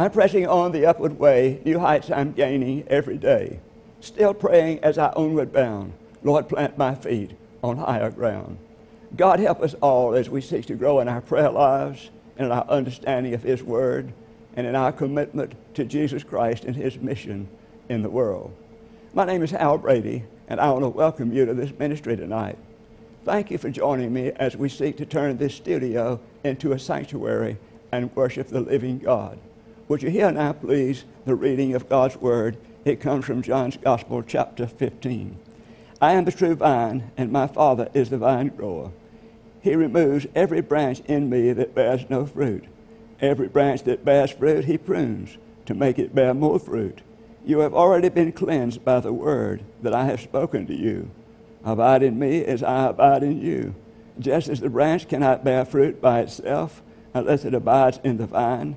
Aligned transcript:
I'm 0.00 0.10
pressing 0.10 0.46
on 0.46 0.72
the 0.72 0.86
upward 0.86 1.18
way, 1.18 1.60
new 1.62 1.78
heights 1.78 2.10
I'm 2.10 2.32
gaining 2.32 2.88
every 2.88 3.18
day. 3.18 3.60
Still 4.00 4.32
praying 4.32 4.78
as 4.82 4.96
I 4.96 5.10
onward 5.10 5.52
bound, 5.52 5.92
Lord, 6.22 6.48
plant 6.48 6.78
my 6.78 6.94
feet 6.94 7.32
on 7.62 7.76
higher 7.76 8.10
ground. 8.10 8.56
God 9.14 9.40
help 9.40 9.60
us 9.60 9.74
all 9.82 10.14
as 10.14 10.30
we 10.30 10.40
seek 10.40 10.64
to 10.68 10.74
grow 10.74 11.00
in 11.00 11.08
our 11.08 11.20
prayer 11.20 11.50
lives 11.50 12.08
and 12.38 12.46
in 12.46 12.50
our 12.50 12.66
understanding 12.66 13.34
of 13.34 13.42
His 13.42 13.62
Word 13.62 14.14
and 14.56 14.66
in 14.66 14.74
our 14.74 14.90
commitment 14.90 15.52
to 15.74 15.84
Jesus 15.84 16.24
Christ 16.24 16.64
and 16.64 16.74
His 16.74 16.96
mission 16.96 17.46
in 17.90 18.00
the 18.00 18.08
world. 18.08 18.56
My 19.12 19.26
name 19.26 19.42
is 19.42 19.50
Hal 19.50 19.76
Brady, 19.76 20.24
and 20.48 20.60
I 20.60 20.70
want 20.70 20.84
to 20.84 20.88
welcome 20.88 21.30
you 21.30 21.44
to 21.44 21.52
this 21.52 21.78
ministry 21.78 22.16
tonight. 22.16 22.56
Thank 23.26 23.50
you 23.50 23.58
for 23.58 23.68
joining 23.68 24.14
me 24.14 24.32
as 24.36 24.56
we 24.56 24.70
seek 24.70 24.96
to 24.96 25.04
turn 25.04 25.36
this 25.36 25.54
studio 25.54 26.20
into 26.42 26.72
a 26.72 26.78
sanctuary 26.78 27.58
and 27.92 28.16
worship 28.16 28.48
the 28.48 28.62
living 28.62 28.98
God. 28.98 29.38
Would 29.90 30.04
you 30.04 30.10
hear 30.10 30.30
now, 30.30 30.52
please, 30.52 31.04
the 31.24 31.34
reading 31.34 31.74
of 31.74 31.88
God's 31.88 32.16
Word? 32.16 32.56
It 32.84 33.00
comes 33.00 33.24
from 33.24 33.42
John's 33.42 33.76
Gospel, 33.76 34.22
chapter 34.22 34.68
15. 34.68 35.36
I 36.00 36.12
am 36.12 36.24
the 36.24 36.30
true 36.30 36.54
vine, 36.54 37.10
and 37.16 37.32
my 37.32 37.48
Father 37.48 37.88
is 37.92 38.08
the 38.08 38.16
vine 38.16 38.50
grower. 38.50 38.92
He 39.60 39.74
removes 39.74 40.28
every 40.32 40.60
branch 40.60 41.00
in 41.06 41.28
me 41.28 41.52
that 41.54 41.74
bears 41.74 42.08
no 42.08 42.24
fruit. 42.24 42.66
Every 43.20 43.48
branch 43.48 43.82
that 43.82 44.04
bears 44.04 44.30
fruit, 44.30 44.66
he 44.66 44.78
prunes 44.78 45.38
to 45.66 45.74
make 45.74 45.98
it 45.98 46.14
bear 46.14 46.34
more 46.34 46.60
fruit. 46.60 47.00
You 47.44 47.58
have 47.58 47.74
already 47.74 48.10
been 48.10 48.30
cleansed 48.30 48.84
by 48.84 49.00
the 49.00 49.12
word 49.12 49.64
that 49.82 49.92
I 49.92 50.04
have 50.04 50.20
spoken 50.20 50.68
to 50.68 50.72
you. 50.72 51.10
Abide 51.64 52.04
in 52.04 52.16
me 52.16 52.44
as 52.44 52.62
I 52.62 52.90
abide 52.90 53.24
in 53.24 53.42
you. 53.42 53.74
Just 54.20 54.48
as 54.48 54.60
the 54.60 54.70
branch 54.70 55.08
cannot 55.08 55.42
bear 55.42 55.64
fruit 55.64 56.00
by 56.00 56.20
itself 56.20 56.80
unless 57.12 57.44
it 57.44 57.54
abides 57.54 57.98
in 58.04 58.18
the 58.18 58.26
vine, 58.26 58.76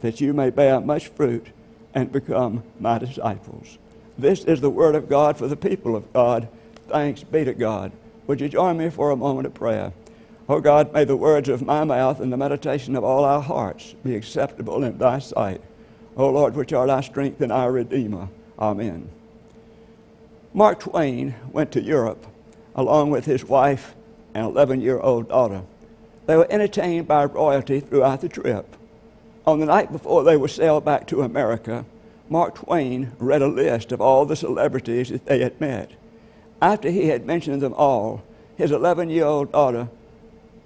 that 0.00 0.20
you 0.20 0.32
may 0.32 0.50
bear 0.50 0.80
much 0.80 1.08
fruit 1.08 1.48
and 1.94 2.12
become 2.12 2.62
my 2.78 2.98
disciples. 2.98 3.78
This 4.18 4.44
is 4.44 4.60
the 4.60 4.70
word 4.70 4.94
of 4.94 5.08
God 5.08 5.36
for 5.36 5.48
the 5.48 5.56
people 5.56 5.96
of 5.96 6.12
God. 6.12 6.48
Thanks 6.88 7.22
be 7.22 7.44
to 7.44 7.54
God. 7.54 7.92
Would 8.26 8.40
you 8.40 8.48
join 8.48 8.78
me 8.78 8.90
for 8.90 9.10
a 9.10 9.16
moment 9.16 9.46
of 9.46 9.54
prayer? 9.54 9.92
Oh 10.48 10.60
God, 10.60 10.92
may 10.92 11.04
the 11.04 11.16
words 11.16 11.48
of 11.48 11.62
my 11.62 11.84
mouth 11.84 12.20
and 12.20 12.32
the 12.32 12.36
meditation 12.36 12.94
of 12.96 13.04
all 13.04 13.24
our 13.24 13.42
hearts 13.42 13.94
be 14.04 14.14
acceptable 14.14 14.84
in 14.84 14.98
thy 14.98 15.18
sight. 15.18 15.60
O 16.16 16.30
Lord, 16.30 16.54
which 16.54 16.72
art 16.72 16.88
our 16.88 17.02
strength 17.02 17.40
and 17.40 17.52
our 17.52 17.72
Redeemer. 17.72 18.28
Amen. 18.58 19.10
Mark 20.54 20.80
Twain 20.80 21.34
went 21.50 21.72
to 21.72 21.82
Europe 21.82 22.26
along 22.74 23.10
with 23.10 23.24
his 23.24 23.44
wife 23.44 23.94
and 24.34 24.44
11 24.46 24.80
year 24.80 25.00
old 25.00 25.28
daughter. 25.28 25.62
They 26.26 26.36
were 26.36 26.46
entertained 26.50 27.08
by 27.08 27.24
royalty 27.24 27.80
throughout 27.80 28.20
the 28.20 28.28
trip. 28.28 28.76
On 29.46 29.60
the 29.60 29.66
night 29.66 29.92
before 29.92 30.24
they 30.24 30.36
were 30.36 30.48
sailed 30.48 30.84
back 30.84 31.06
to 31.06 31.22
America, 31.22 31.84
Mark 32.28 32.56
Twain 32.56 33.12
read 33.20 33.42
a 33.42 33.46
list 33.46 33.92
of 33.92 34.00
all 34.00 34.26
the 34.26 34.34
celebrities 34.34 35.10
that 35.10 35.26
they 35.26 35.38
had 35.38 35.60
met. 35.60 35.92
After 36.60 36.90
he 36.90 37.06
had 37.06 37.26
mentioned 37.26 37.62
them 37.62 37.74
all, 37.74 38.24
his 38.56 38.72
11 38.72 39.08
year 39.08 39.24
old 39.24 39.52
daughter 39.52 39.88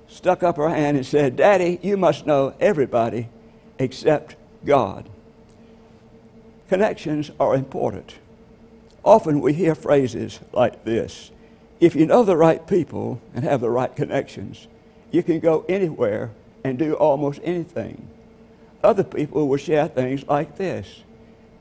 stuck 0.09 0.43
up 0.43 0.57
her 0.57 0.71
hand 0.71 0.97
and 0.97 1.05
said, 1.05 1.37
Daddy, 1.37 1.79
you 1.83 1.99
must 1.99 2.25
know 2.25 2.55
everybody 2.59 3.29
except 3.79 4.37
God. 4.65 5.11
Connections 6.71 7.31
are 7.39 7.55
important. 7.55 8.15
Often 9.05 9.43
we 9.43 9.53
hear 9.53 9.75
phrases 9.75 10.41
like 10.53 10.85
this 10.85 11.31
If 11.81 11.95
you 11.95 12.07
know 12.07 12.23
the 12.23 12.37
right 12.37 12.67
people 12.67 13.21
and 13.35 13.45
have 13.45 13.61
the 13.61 13.69
right 13.69 13.95
connections, 13.95 14.69
you 15.11 15.23
can 15.23 15.39
go 15.39 15.67
anywhere 15.69 16.31
and 16.65 16.79
do 16.79 16.95
almost 16.95 17.41
anything. 17.45 18.09
Other 18.83 19.05
people 19.05 19.47
will 19.49 19.59
share 19.59 19.89
things 19.89 20.27
like 20.27 20.57
this 20.57 21.03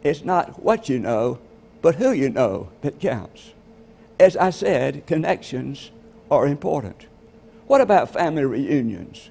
It's 0.04 0.24
not 0.24 0.64
what 0.64 0.88
you 0.88 1.00
know, 1.00 1.40
but 1.82 1.96
who 1.96 2.12
you 2.12 2.30
know 2.30 2.70
that 2.82 3.00
counts. 3.00 3.54
As 4.20 4.36
I 4.38 4.50
said, 4.50 5.06
connections 5.08 5.92
are 6.32 6.48
important. 6.48 7.08
What 7.68 7.82
about 7.82 8.12
family 8.12 8.46
reunions? 8.46 9.30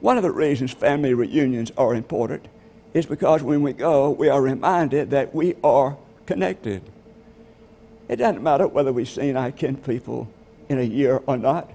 One 0.00 0.16
of 0.16 0.22
the 0.22 0.30
reasons 0.30 0.72
family 0.72 1.14
reunions 1.14 1.72
are 1.76 1.94
important 1.94 2.46
is 2.92 3.06
because 3.06 3.42
when 3.42 3.62
we 3.62 3.72
go, 3.72 4.10
we 4.10 4.28
are 4.28 4.40
reminded 4.40 5.10
that 5.10 5.34
we 5.34 5.54
are 5.64 5.96
connected. 6.26 6.82
It 8.08 8.16
doesn't 8.16 8.42
matter 8.42 8.68
whether 8.68 8.92
we've 8.92 9.08
seen 9.08 9.36
our 9.36 9.50
kin 9.50 9.76
people 9.76 10.28
in 10.68 10.78
a 10.78 10.82
year 10.82 11.22
or 11.26 11.36
not. 11.36 11.70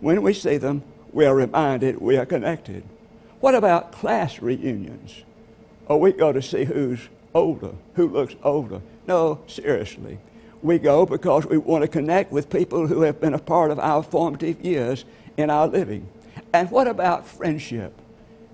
When 0.00 0.22
we 0.22 0.32
see 0.32 0.56
them, 0.56 0.82
we 1.12 1.26
are 1.26 1.34
reminded 1.34 2.00
we 2.00 2.16
are 2.16 2.26
connected. 2.26 2.84
What 3.42 3.56
about 3.56 3.90
class 3.90 4.40
reunions? 4.40 5.24
Oh, 5.88 5.96
we 5.96 6.12
go 6.12 6.30
to 6.30 6.40
see 6.40 6.62
who's 6.62 7.08
older, 7.34 7.72
who 7.94 8.08
looks 8.08 8.36
older. 8.44 8.80
No, 9.08 9.40
seriously. 9.48 10.18
We 10.62 10.78
go 10.78 11.04
because 11.04 11.46
we 11.46 11.58
want 11.58 11.82
to 11.82 11.88
connect 11.88 12.30
with 12.30 12.48
people 12.48 12.86
who 12.86 13.00
have 13.00 13.20
been 13.20 13.34
a 13.34 13.40
part 13.40 13.72
of 13.72 13.80
our 13.80 14.04
formative 14.04 14.64
years 14.64 15.04
in 15.36 15.50
our 15.50 15.66
living. 15.66 16.06
And 16.52 16.70
what 16.70 16.86
about 16.86 17.26
friendship? 17.26 18.00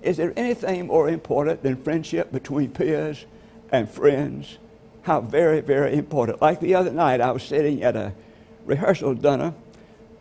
Is 0.01 0.17
there 0.17 0.33
anything 0.35 0.87
more 0.87 1.07
important 1.07 1.61
than 1.61 1.83
friendship 1.83 2.31
between 2.31 2.71
peers 2.71 3.27
and 3.71 3.87
friends? 3.87 4.57
How 5.03 5.21
very, 5.21 5.61
very 5.61 5.93
important. 5.93 6.41
Like 6.41 6.61
the 6.61 6.73
other 6.73 6.91
night, 6.91 7.21
I 7.21 7.29
was 7.29 7.43
sitting 7.43 7.83
at 7.83 7.95
a 7.95 8.11
rehearsal 8.65 9.13
dinner, 9.13 9.53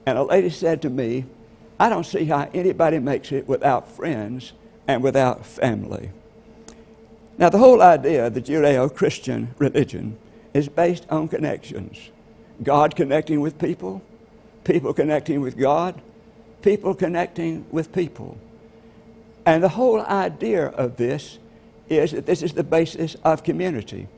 and 0.05 0.19
a 0.19 0.25
lady 0.25 0.51
said 0.51 0.83
to 0.83 0.91
me, 0.91 1.25
I 1.79 1.89
don't 1.89 2.05
see 2.05 2.25
how 2.25 2.49
anybody 2.53 2.99
makes 2.99 3.31
it 3.33 3.47
without 3.49 3.89
friends 3.91 4.53
and 4.87 5.03
without 5.03 5.47
family. 5.47 6.11
Now, 7.37 7.51
the 7.51 7.59
whole 7.59 7.83
idea 7.83 8.27
of 8.27 8.35
the 8.35 8.41
Judeo 8.43 8.93
Christian 8.93 9.55
religion 9.59 10.19
is 10.55 10.69
based 10.69 11.07
on 11.09 11.29
connections 11.29 12.11
God 12.61 12.97
connecting 12.97 13.41
with 13.41 13.57
people, 13.59 14.03
people 14.65 14.93
connecting 14.93 15.41
with 15.41 15.57
God, 15.57 16.01
people 16.63 16.93
connecting 16.93 17.65
with 17.71 17.93
people. 17.93 18.37
And 19.47 19.63
the 19.63 19.69
whole 19.69 20.01
idea 20.01 20.67
of 20.67 20.97
this 20.97 21.39
is 21.89 22.11
that 22.11 22.27
this 22.27 22.43
is 22.43 22.53
the 22.53 22.65
basis 22.65 23.17
of 23.25 23.45
community. 23.45 24.09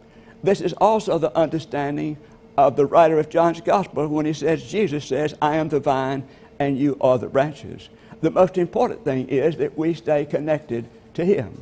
This 0.43 0.63
is 0.63 0.73
also 0.75 1.19
the 1.19 1.37
understanding 1.37 2.17
of 2.57 2.77
the 2.77 2.87
writer 2.87 3.19
of 3.19 3.29
John's 3.29 3.61
Gospel 3.61 4.09
when 4.09 4.27
he 4.27 4.33
says, 4.33 4.65
Jesus 4.65 5.05
says, 5.05 5.35
I 5.41 5.57
am 5.57 5.69
the 5.69 5.81
vine 5.81 6.27
and 6.61 6.79
you 6.79 6.97
are 7.01 7.19
the 7.19 7.27
branches. 7.27 7.89
The 8.21 8.31
most 8.31 8.59
important 8.59 9.03
thing 9.03 9.29
is 9.29 9.57
that 9.57 9.77
we 9.77 9.95
stay 9.95 10.27
connected 10.27 10.89
to 11.15 11.25
him. 11.25 11.61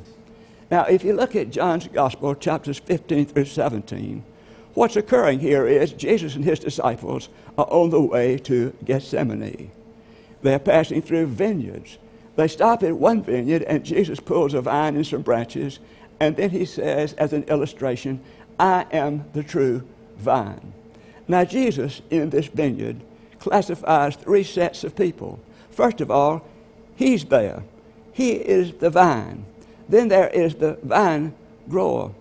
Now, 0.70 0.84
if 0.84 1.04
you 1.04 1.14
look 1.14 1.34
at 1.34 1.50
John's 1.50 1.86
Gospel, 1.86 2.34
chapters 2.34 2.78
15 2.78 3.26
through 3.26 3.46
17, 3.46 4.22
what's 4.74 4.96
occurring 4.96 5.38
here 5.38 5.66
is 5.66 5.92
Jesus 5.92 6.34
and 6.34 6.44
his 6.44 6.58
disciples 6.58 7.28
are 7.56 7.68
on 7.70 7.90
the 7.90 8.00
way 8.00 8.36
to 8.38 8.74
Gethsemane. 8.84 9.70
They're 10.42 10.58
passing 10.58 11.00
through 11.00 11.26
vineyards. 11.26 11.96
They 12.36 12.48
stop 12.48 12.82
at 12.82 12.96
one 12.96 13.22
vineyard, 13.22 13.62
and 13.62 13.84
Jesus 13.84 14.20
pulls 14.20 14.52
a 14.52 14.60
vine 14.60 14.96
and 14.96 15.06
some 15.06 15.22
branches, 15.22 15.78
and 16.20 16.36
then 16.36 16.50
he 16.50 16.64
says, 16.64 17.12
as 17.14 17.32
an 17.32 17.44
illustration, 17.44 18.20
I 18.58 18.86
am 18.92 19.24
the 19.32 19.42
true 19.42 19.84
vine. 20.16 20.72
Now, 21.28 21.44
Jesus 21.44 22.02
in 22.10 22.30
this 22.30 22.46
vineyard 22.46 23.00
classifies 23.38 24.16
three 24.16 24.44
sets 24.44 24.84
of 24.84 24.96
people. 24.96 25.38
First 25.70 26.00
of 26.00 26.10
all, 26.10 26.44
he's 26.96 27.24
there, 27.24 27.62
he 28.12 28.32
is 28.32 28.72
the 28.74 28.90
vine. 28.90 29.44
Then 29.88 30.08
there 30.08 30.28
is 30.28 30.56
the 30.56 30.78
vine 30.82 31.34
grower, 31.68 32.12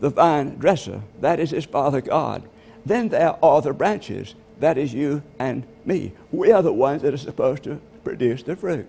the 0.00 0.10
vine 0.10 0.56
dresser, 0.56 1.02
that 1.20 1.40
is 1.40 1.50
his 1.50 1.64
Father 1.64 2.00
God. 2.00 2.48
Then 2.86 3.08
there 3.08 3.36
are 3.42 3.62
the 3.62 3.72
branches, 3.72 4.34
that 4.60 4.78
is 4.78 4.94
you 4.94 5.22
and 5.38 5.66
me. 5.84 6.12
We 6.30 6.52
are 6.52 6.62
the 6.62 6.72
ones 6.72 7.02
that 7.02 7.14
are 7.14 7.18
supposed 7.18 7.64
to 7.64 7.80
produce 8.04 8.42
the 8.42 8.56
fruit. 8.56 8.86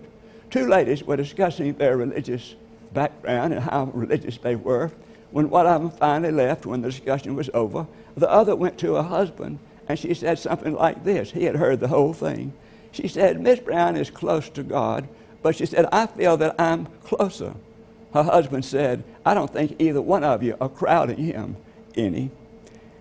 Two 0.50 0.68
ladies 0.68 1.02
were 1.02 1.16
discussing 1.16 1.74
their 1.74 1.96
religious 1.96 2.54
background 2.92 3.52
and 3.52 3.62
how 3.62 3.90
religious 3.92 4.38
they 4.38 4.54
were. 4.54 4.92
When 5.30 5.50
one 5.50 5.66
of 5.66 5.82
them 5.82 5.90
finally 5.90 6.32
left, 6.32 6.66
when 6.66 6.82
the 6.82 6.90
discussion 6.90 7.34
was 7.34 7.50
over, 7.52 7.86
the 8.16 8.30
other 8.30 8.54
went 8.54 8.78
to 8.78 8.94
her 8.94 9.02
husband 9.02 9.58
and 9.88 9.98
she 9.98 10.14
said 10.14 10.38
something 10.38 10.74
like 10.74 11.04
this. 11.04 11.30
He 11.30 11.44
had 11.44 11.56
heard 11.56 11.80
the 11.80 11.88
whole 11.88 12.12
thing. 12.12 12.52
She 12.92 13.08
said, 13.08 13.40
Miss 13.40 13.60
Brown 13.60 13.96
is 13.96 14.10
close 14.10 14.48
to 14.50 14.62
God, 14.62 15.08
but 15.42 15.56
she 15.56 15.66
said, 15.66 15.86
I 15.92 16.06
feel 16.06 16.36
that 16.38 16.60
I'm 16.60 16.86
closer. 17.04 17.54
Her 18.12 18.22
husband 18.22 18.64
said, 18.64 19.04
I 19.24 19.34
don't 19.34 19.52
think 19.52 19.76
either 19.78 20.00
one 20.00 20.24
of 20.24 20.42
you 20.42 20.56
are 20.60 20.68
crowding 20.68 21.18
him 21.18 21.56
any. 21.94 22.30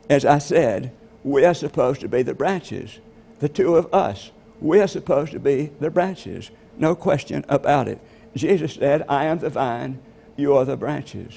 As 0.10 0.26
I 0.26 0.40
said, 0.40 0.92
we're 1.24 1.54
supposed 1.54 2.02
to 2.02 2.08
be 2.08 2.22
the 2.22 2.34
branches. 2.34 3.00
The 3.40 3.50
two 3.50 3.76
of 3.76 3.94
us, 3.94 4.32
we're 4.60 4.88
supposed 4.88 5.32
to 5.32 5.40
be 5.40 5.72
the 5.80 5.90
branches. 5.90 6.52
No 6.78 6.96
question 6.96 7.46
about 7.50 7.88
it. 7.88 8.00
Jesus 8.36 8.74
said, 8.74 9.06
I 9.08 9.26
am 9.26 9.40
the 9.40 9.50
vine, 9.50 10.00
you 10.36 10.56
are 10.56 10.66
the 10.66 10.78
branches. 10.78 11.34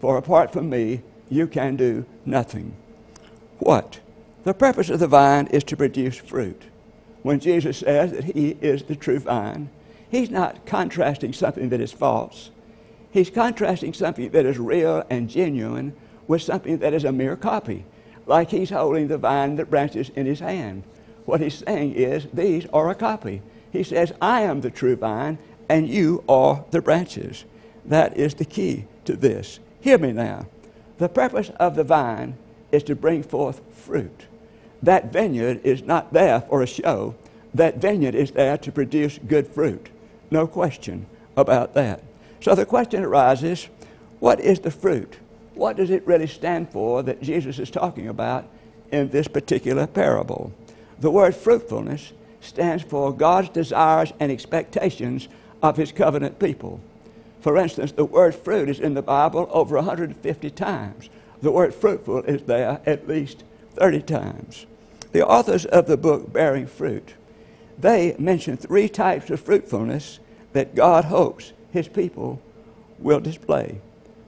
For 0.00 0.16
apart 0.16 0.52
from 0.52 0.70
me, 0.70 1.02
you 1.28 1.46
can 1.46 1.76
do 1.76 2.06
nothing. 2.24 2.76
What? 3.58 4.00
The 4.44 4.54
purpose 4.54 4.90
of 4.90 4.98
the 4.98 5.06
vine 5.06 5.46
is 5.48 5.62
to 5.64 5.76
produce 5.76 6.16
fruit. 6.16 6.62
When 7.22 7.38
Jesus 7.38 7.78
says 7.78 8.10
that 8.12 8.24
He 8.24 8.56
is 8.60 8.82
the 8.82 8.96
true 8.96 9.20
vine, 9.20 9.70
He's 10.10 10.30
not 10.30 10.66
contrasting 10.66 11.32
something 11.32 11.68
that 11.68 11.80
is 11.80 11.92
false. 11.92 12.50
He's 13.12 13.30
contrasting 13.30 13.94
something 13.94 14.30
that 14.30 14.44
is 14.44 14.58
real 14.58 15.04
and 15.08 15.30
genuine 15.30 15.94
with 16.26 16.42
something 16.42 16.78
that 16.78 16.92
is 16.92 17.04
a 17.04 17.12
mere 17.12 17.36
copy, 17.36 17.84
like 18.26 18.50
He's 18.50 18.70
holding 18.70 19.08
the 19.08 19.18
vine 19.18 19.56
that 19.56 19.70
branches 19.70 20.10
in 20.16 20.26
His 20.26 20.40
hand. 20.40 20.82
What 21.24 21.40
He's 21.40 21.62
saying 21.64 21.94
is, 21.94 22.26
these 22.32 22.66
are 22.72 22.90
a 22.90 22.96
copy. 22.96 23.42
He 23.70 23.84
says, 23.84 24.12
I 24.20 24.42
am 24.42 24.60
the 24.60 24.70
true 24.70 24.96
vine, 24.96 25.38
and 25.68 25.88
you 25.88 26.24
are 26.28 26.64
the 26.72 26.82
branches. 26.82 27.44
That 27.84 28.16
is 28.16 28.34
the 28.34 28.44
key 28.44 28.86
to 29.04 29.14
this. 29.14 29.60
Hear 29.80 29.98
me 29.98 30.12
now. 30.12 30.46
The 30.98 31.08
purpose 31.08 31.50
of 31.60 31.76
the 31.76 31.84
vine 31.84 32.36
is 32.72 32.82
to 32.84 32.96
bring 32.96 33.22
forth 33.22 33.60
fruit. 33.72 34.26
That 34.82 35.12
vineyard 35.12 35.60
is 35.64 35.82
not 35.82 36.12
there 36.12 36.40
for 36.40 36.62
a 36.62 36.66
show. 36.66 37.14
That 37.54 37.78
vineyard 37.78 38.14
is 38.14 38.32
there 38.32 38.58
to 38.58 38.72
produce 38.72 39.18
good 39.26 39.46
fruit. 39.46 39.88
No 40.30 40.46
question 40.46 41.06
about 41.36 41.74
that. 41.74 42.02
So 42.40 42.54
the 42.54 42.66
question 42.66 43.04
arises 43.04 43.68
what 44.18 44.40
is 44.40 44.60
the 44.60 44.70
fruit? 44.70 45.16
What 45.54 45.76
does 45.76 45.90
it 45.90 46.06
really 46.06 46.26
stand 46.26 46.70
for 46.70 47.02
that 47.02 47.22
Jesus 47.22 47.58
is 47.58 47.70
talking 47.70 48.08
about 48.08 48.48
in 48.90 49.10
this 49.10 49.28
particular 49.28 49.86
parable? 49.86 50.52
The 51.00 51.10
word 51.10 51.34
fruitfulness 51.34 52.12
stands 52.40 52.82
for 52.82 53.12
God's 53.12 53.50
desires 53.50 54.12
and 54.18 54.32
expectations 54.32 55.28
of 55.62 55.76
his 55.76 55.92
covenant 55.92 56.38
people. 56.38 56.80
For 57.40 57.56
instance, 57.56 57.92
the 57.92 58.04
word 58.04 58.34
fruit 58.34 58.68
is 58.68 58.80
in 58.80 58.94
the 58.94 59.02
Bible 59.02 59.48
over 59.50 59.76
150 59.76 60.50
times. 60.50 61.10
The 61.40 61.50
word 61.50 61.74
fruitful 61.74 62.22
is 62.22 62.42
there 62.42 62.80
at 62.86 63.08
least 63.08 63.44
30 63.74 64.02
times. 64.02 64.66
The 65.12 65.26
authors 65.26 65.66
of 65.66 65.86
the 65.86 65.98
book 65.98 66.32
Bearing 66.32 66.66
Fruit, 66.66 67.14
they 67.78 68.16
mention 68.18 68.56
three 68.56 68.88
types 68.88 69.28
of 69.30 69.40
fruitfulness 69.40 70.18
that 70.54 70.74
God 70.74 71.04
hopes 71.04 71.52
his 71.70 71.88
people 71.88 72.40
will 72.98 73.20
display. 73.20 73.80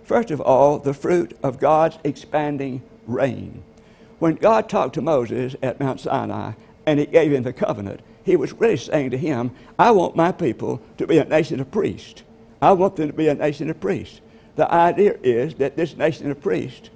First 0.05 0.31
of 0.31 0.41
all, 0.41 0.79
the 0.79 0.93
fruit 0.93 1.37
of 1.43 1.59
God's 1.59 1.99
expanding 2.05 2.83
reign. 3.07 3.63
When 4.19 4.35
God 4.35 4.69
talked 4.69 4.95
to 4.95 5.03
Moses 5.03 5.57
at 5.63 5.81
Mount 5.81 6.01
Sinai 6.01 6.53
and 6.85 7.01
he 7.01 7.07
gave 7.07 7.33
him 7.33 7.43
the 7.43 7.53
covenant, 7.53 8.01
he 8.23 8.37
was 8.37 8.53
really 8.53 8.77
saying 8.77 9.11
to 9.11 9.19
him, 9.19 9.53
I 9.79 9.91
want 9.91 10.17
my 10.17 10.33
people 10.33 10.83
to 10.99 11.07
be 11.07 11.19
a 11.19 11.25
nation 11.25 11.61
of 11.61 11.71
priests. 11.71 12.23
I 12.61 12.73
want 12.73 12.97
them 12.97 13.09
to 13.09 13.13
be 13.15 13.29
a 13.29 13.35
nation 13.35 13.71
of 13.71 13.81
priests. 13.81 14.21
The 14.57 14.71
idea 14.71 15.17
is 15.23 15.55
that 15.57 15.77
this 15.77 15.97
nation 15.97 16.31
of 16.31 16.41
priests, 16.41 16.91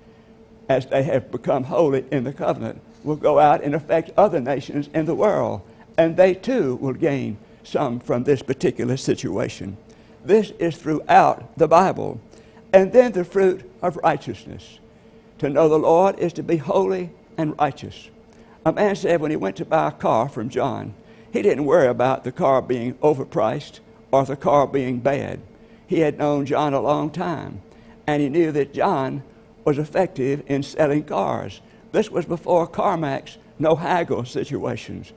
as 0.68 0.86
they 0.86 1.02
have 1.02 1.30
become 1.30 1.64
holy 1.64 2.04
in 2.10 2.24
the 2.24 2.32
covenant, 2.32 2.80
will 3.04 3.16
go 3.16 3.38
out 3.38 3.62
and 3.62 3.74
affect 3.74 4.10
other 4.16 4.40
nations 4.40 4.88
in 4.94 5.06
the 5.06 5.14
world, 5.14 5.62
and 5.96 6.16
they 6.16 6.34
too 6.34 6.76
will 6.76 6.94
gain 6.94 7.38
some 7.64 8.00
from 8.00 8.24
this 8.24 8.42
particular 8.42 8.96
situation. 8.96 9.76
This 10.24 10.50
is 10.58 10.76
throughout 10.76 11.56
the 11.56 11.68
Bible. 11.68 12.20
And 12.72 12.92
then 12.92 13.12
the 13.12 13.24
fruit 13.24 13.70
of 13.80 13.96
righteousness. 13.98 14.78
To 15.38 15.48
know 15.48 15.68
the 15.68 15.78
Lord 15.78 16.18
is 16.18 16.32
to 16.34 16.42
be 16.42 16.56
holy 16.56 17.10
and 17.36 17.58
righteous. 17.58 18.10
A 18.66 18.72
man 18.72 18.96
said 18.96 19.20
when 19.20 19.30
he 19.30 19.36
went 19.36 19.56
to 19.56 19.64
buy 19.64 19.88
a 19.88 19.92
car 19.92 20.28
from 20.28 20.50
John, 20.50 20.94
he 21.32 21.42
didn't 21.42 21.64
worry 21.64 21.86
about 21.86 22.24
the 22.24 22.32
car 22.32 22.60
being 22.60 22.94
overpriced 22.94 23.80
or 24.10 24.24
the 24.24 24.36
car 24.36 24.66
being 24.66 24.98
bad. 24.98 25.40
He 25.86 26.00
had 26.00 26.18
known 26.18 26.44
John 26.44 26.74
a 26.74 26.80
long 26.80 27.10
time, 27.10 27.62
and 28.06 28.20
he 28.20 28.28
knew 28.28 28.52
that 28.52 28.74
John 28.74 29.22
was 29.64 29.78
effective 29.78 30.42
in 30.46 30.62
selling 30.62 31.04
cars. 31.04 31.60
This 31.92 32.10
was 32.10 32.26
before 32.26 32.68
CarMax, 32.68 33.36
no 33.58 33.74
haggle 33.76 34.24
situations. 34.24 35.12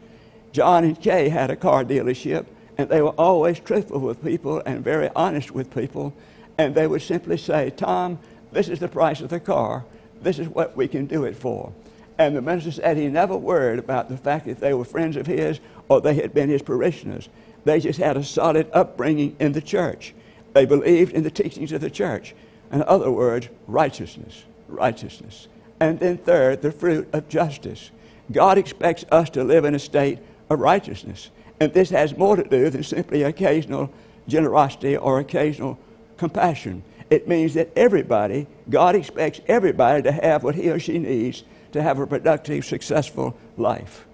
John 0.51 0.83
and 0.83 0.99
Kay 0.99 1.29
had 1.29 1.51
a 1.51 1.55
car 1.55 1.83
dealership, 1.83 2.45
and 2.77 2.89
they 2.89 3.01
were 3.01 3.09
always 3.09 3.59
truthful 3.59 3.99
with 3.99 4.23
people 4.23 4.61
and 4.65 4.83
very 4.83 5.09
honest 5.15 5.51
with 5.51 5.73
people. 5.73 6.13
And 6.57 6.75
they 6.75 6.87
would 6.87 7.01
simply 7.01 7.37
say, 7.37 7.69
Tom, 7.69 8.19
this 8.51 8.69
is 8.69 8.79
the 8.79 8.87
price 8.87 9.21
of 9.21 9.29
the 9.29 9.39
car. 9.39 9.85
This 10.21 10.39
is 10.39 10.47
what 10.47 10.75
we 10.75 10.87
can 10.87 11.05
do 11.05 11.25
it 11.25 11.35
for. 11.35 11.73
And 12.17 12.35
the 12.35 12.41
minister 12.41 12.71
said 12.71 12.97
he 12.97 13.07
never 13.07 13.35
worried 13.35 13.79
about 13.79 14.09
the 14.09 14.17
fact 14.17 14.45
that 14.45 14.59
they 14.59 14.73
were 14.73 14.85
friends 14.85 15.15
of 15.15 15.25
his 15.25 15.59
or 15.89 16.01
they 16.01 16.15
had 16.15 16.33
been 16.33 16.49
his 16.49 16.61
parishioners. 16.61 17.29
They 17.63 17.79
just 17.79 17.99
had 17.99 18.17
a 18.17 18.23
solid 18.23 18.69
upbringing 18.73 19.35
in 19.39 19.53
the 19.53 19.61
church. 19.61 20.13
They 20.53 20.65
believed 20.65 21.13
in 21.13 21.23
the 21.23 21.31
teachings 21.31 21.71
of 21.71 21.81
the 21.81 21.89
church. 21.89 22.35
In 22.71 22.83
other 22.83 23.11
words, 23.11 23.49
righteousness, 23.67 24.43
righteousness. 24.67 25.47
And 25.81 25.99
then, 25.99 26.19
third, 26.19 26.61
the 26.61 26.71
fruit 26.71 27.09
of 27.11 27.27
justice. 27.27 27.89
God 28.31 28.59
expects 28.59 29.03
us 29.11 29.31
to 29.31 29.43
live 29.43 29.65
in 29.65 29.73
a 29.73 29.79
state 29.79 30.19
of 30.47 30.59
righteousness. 30.59 31.31
And 31.59 31.73
this 31.73 31.89
has 31.89 32.15
more 32.15 32.35
to 32.35 32.43
do 32.43 32.69
than 32.69 32.83
simply 32.83 33.23
occasional 33.23 33.91
generosity 34.27 34.95
or 34.95 35.19
occasional 35.19 35.79
compassion. 36.17 36.83
It 37.09 37.27
means 37.27 37.55
that 37.55 37.71
everybody, 37.75 38.45
God 38.69 38.95
expects 38.95 39.41
everybody 39.47 40.03
to 40.03 40.11
have 40.11 40.43
what 40.43 40.53
he 40.53 40.69
or 40.69 40.79
she 40.79 40.99
needs 40.99 41.43
to 41.71 41.81
have 41.81 41.97
a 41.97 42.05
productive, 42.05 42.63
successful 42.63 43.35
life. 43.57 44.05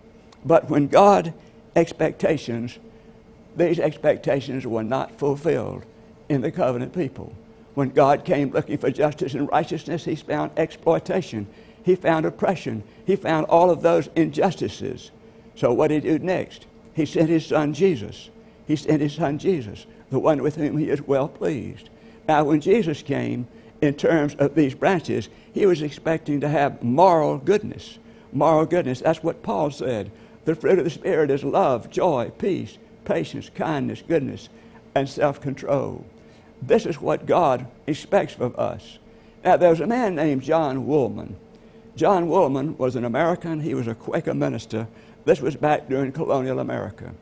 But 0.46 0.70
when 0.70 0.88
God 0.88 1.34
expectations, 1.76 2.80
these 3.58 3.78
expectations 3.78 4.66
were 4.66 4.84
not 4.84 5.20
fulfilled 5.20 5.84
in 6.30 6.40
the 6.40 6.52
covenant 6.52 6.94
people. 6.94 7.34
When 7.78 7.90
God 7.90 8.26
came 8.26 8.50
looking 8.50 8.80
for 8.80 8.90
justice 8.90 9.36
and 9.36 9.48
righteousness, 9.52 10.04
he 10.04 10.16
found 10.16 10.50
exploitation. 10.58 11.46
He 11.84 11.94
found 11.94 12.26
oppression. 12.26 12.82
He 13.06 13.16
found 13.16 13.46
all 13.46 13.70
of 13.70 13.84
those 13.84 14.10
injustices. 14.16 15.12
So 15.54 15.72
what 15.72 15.90
did 15.90 16.04
he 16.04 16.10
do 16.10 16.18
next? 16.18 16.66
He 16.96 17.06
sent 17.06 17.30
his 17.30 17.46
son 17.46 17.76
Jesus. 17.76 18.32
He 18.66 18.76
sent 18.76 19.00
his 19.02 19.14
son 19.14 19.38
Jesus, 19.38 19.86
the 20.10 20.18
one 20.18 20.42
with 20.42 20.56
whom 20.56 20.80
he 20.80 20.90
is 20.90 21.04
well 21.04 21.28
pleased. 21.28 21.92
Now, 22.28 22.46
when 22.46 22.62
Jesus 22.62 23.04
came, 23.04 23.48
in 23.80 23.94
terms 23.94 24.34
of 24.40 24.56
these 24.56 24.74
branches, 24.74 25.30
he 25.54 25.68
was 25.68 25.84
expecting 25.84 26.42
to 26.42 26.50
have 26.50 26.82
moral 26.82 27.38
goodness. 27.38 28.00
Moral 28.34 28.66
goodness. 28.66 29.02
That's 29.02 29.22
what 29.22 29.44
Paul 29.44 29.70
said. 29.70 30.10
The 30.46 30.56
fruit 30.56 30.80
of 30.80 30.86
the 30.86 30.90
Spirit 30.90 31.30
is 31.30 31.44
love, 31.44 31.92
joy, 31.92 32.32
peace, 32.40 32.80
patience, 33.06 33.52
kindness, 33.54 34.02
goodness, 34.02 34.50
and 34.96 35.08
self 35.08 35.40
control. 35.40 36.08
This 36.62 36.86
is 36.86 37.02
what 37.02 37.26
God 37.26 37.68
expects 37.86 38.36
of 38.40 38.58
us. 38.58 39.00
Now, 39.44 39.58
there 39.58 39.70
was 39.70 39.80
a 39.80 39.88
man 39.88 40.16
named 40.16 40.42
John 40.42 40.88
Woolman. 40.88 41.36
John 41.96 42.28
Woolman 42.28 42.78
was 42.78 42.96
an 42.96 43.06
American, 43.06 43.62
he 43.62 43.74
was 43.74 43.88
a 43.88 43.96
Quaker 43.96 44.34
minister. 44.34 44.88
This 45.26 45.42
was 45.42 45.56
back 45.56 45.90
during 45.90 46.12
colonial 46.12 46.60
America. 46.60 47.14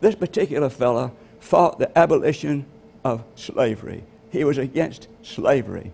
This 0.00 0.14
particular 0.14 0.70
fellow 0.70 1.12
fought 1.40 1.78
the 1.78 1.96
abolition 1.96 2.66
of 3.04 3.24
slavery. 3.34 4.04
He 4.30 4.44
was 4.44 4.58
against 4.58 5.08
slavery. 5.22 5.92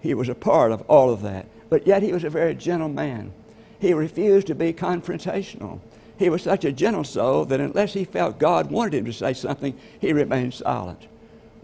He 0.00 0.14
was 0.14 0.28
a 0.28 0.34
part 0.34 0.72
of 0.72 0.82
all 0.82 1.10
of 1.10 1.22
that. 1.22 1.46
But 1.70 1.86
yet 1.86 2.02
he 2.02 2.12
was 2.12 2.24
a 2.24 2.30
very 2.30 2.54
gentle 2.54 2.88
man. 2.88 3.32
He 3.80 3.92
refused 3.94 4.46
to 4.48 4.54
be 4.54 4.72
confrontational. 4.72 5.80
He 6.18 6.28
was 6.28 6.42
such 6.42 6.64
a 6.64 6.72
gentle 6.72 7.04
soul 7.04 7.44
that 7.46 7.60
unless 7.60 7.92
he 7.92 8.04
felt 8.04 8.38
God 8.38 8.70
wanted 8.70 8.94
him 8.94 9.04
to 9.04 9.12
say 9.12 9.34
something, 9.34 9.78
he 10.00 10.12
remained 10.12 10.54
silent. 10.54 11.06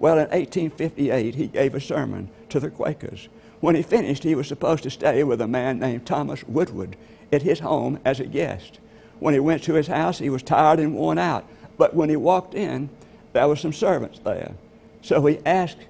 Well, 0.04 0.18
in 0.18 0.28
1858, 0.28 1.34
he 1.34 1.46
gave 1.46 1.74
a 1.74 1.80
sermon 1.80 2.28
to 2.50 2.60
the 2.60 2.68
Quakers. 2.68 3.30
When 3.60 3.74
he 3.74 3.80
finished, 3.80 4.22
he 4.22 4.34
was 4.34 4.46
supposed 4.46 4.82
to 4.82 4.90
stay 4.90 5.24
with 5.24 5.40
a 5.40 5.48
man 5.48 5.78
named 5.78 6.04
Thomas 6.04 6.44
Woodward 6.44 6.94
at 7.32 7.40
his 7.40 7.60
home 7.60 7.98
as 8.04 8.20
a 8.20 8.26
guest. 8.26 8.80
When 9.18 9.32
he 9.32 9.40
went 9.40 9.62
to 9.62 9.72
his 9.72 9.86
house, 9.86 10.18
he 10.18 10.28
was 10.28 10.42
tired 10.42 10.78
and 10.78 10.94
worn 10.94 11.16
out. 11.16 11.46
But 11.78 11.94
when 11.94 12.10
he 12.10 12.16
walked 12.16 12.52
in, 12.52 12.90
there 13.32 13.48
were 13.48 13.56
some 13.56 13.72
servants 13.72 14.18
there. 14.18 14.52
So 15.00 15.24
he 15.24 15.38
asked 15.46 15.86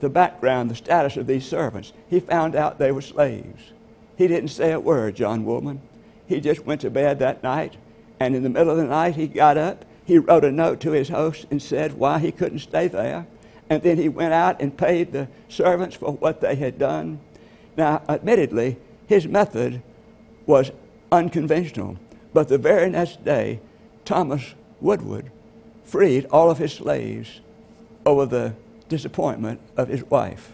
the 0.00 0.10
background, 0.10 0.70
the 0.70 0.74
status 0.74 1.16
of 1.16 1.26
these 1.26 1.48
servants. 1.48 1.94
He 2.10 2.20
found 2.20 2.54
out 2.54 2.78
they 2.78 2.92
were 2.92 3.00
slaves. 3.00 3.72
He 4.18 4.28
didn't 4.28 4.50
say 4.50 4.72
a 4.72 4.78
word, 4.78 5.16
John 5.16 5.46
Woolman. 5.46 5.80
He 6.26 6.38
just 6.38 6.66
went 6.66 6.82
to 6.82 6.90
bed 6.90 7.18
that 7.20 7.42
night, 7.42 7.78
and 8.20 8.36
in 8.36 8.42
the 8.42 8.50
middle 8.50 8.72
of 8.72 8.76
the 8.76 8.84
night, 8.84 9.16
he 9.16 9.26
got 9.26 9.56
up. 9.56 9.86
He 10.04 10.18
wrote 10.18 10.44
a 10.44 10.52
note 10.52 10.80
to 10.80 10.90
his 10.90 11.08
host 11.08 11.46
and 11.50 11.62
said 11.62 11.94
why 11.94 12.18
he 12.18 12.30
couldn't 12.30 12.58
stay 12.58 12.88
there. 12.88 13.26
And 13.70 13.82
then 13.82 13.96
he 13.96 14.08
went 14.08 14.32
out 14.32 14.60
and 14.60 14.76
paid 14.76 15.12
the 15.12 15.28
servants 15.48 15.96
for 15.96 16.12
what 16.12 16.40
they 16.40 16.54
had 16.54 16.78
done. 16.78 17.20
Now, 17.76 18.02
admittedly, 18.08 18.76
his 19.06 19.26
method 19.26 19.82
was 20.46 20.70
unconventional. 21.10 21.98
But 22.32 22.48
the 22.48 22.58
very 22.58 22.90
next 22.90 23.24
day, 23.24 23.60
Thomas 24.04 24.54
Woodward 24.80 25.30
freed 25.84 26.26
all 26.26 26.50
of 26.50 26.58
his 26.58 26.72
slaves 26.72 27.40
over 28.04 28.26
the 28.26 28.54
disappointment 28.88 29.60
of 29.76 29.88
his 29.88 30.04
wife. 30.04 30.52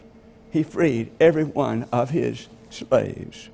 He 0.51 0.63
freed 0.63 1.11
every 1.21 1.45
one 1.45 1.87
of 1.93 2.11
his 2.11 2.49
slaves. 2.71 3.49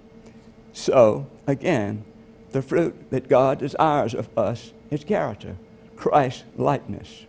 So, 0.73 1.27
again, 1.47 2.05
the 2.51 2.63
fruit 2.63 3.11
that 3.11 3.29
God 3.29 3.59
desires 3.59 4.15
of 4.15 4.29
us 4.37 4.73
is 4.91 5.05
character, 5.05 5.57
Christ 5.97 6.45
likeness. 6.57 7.26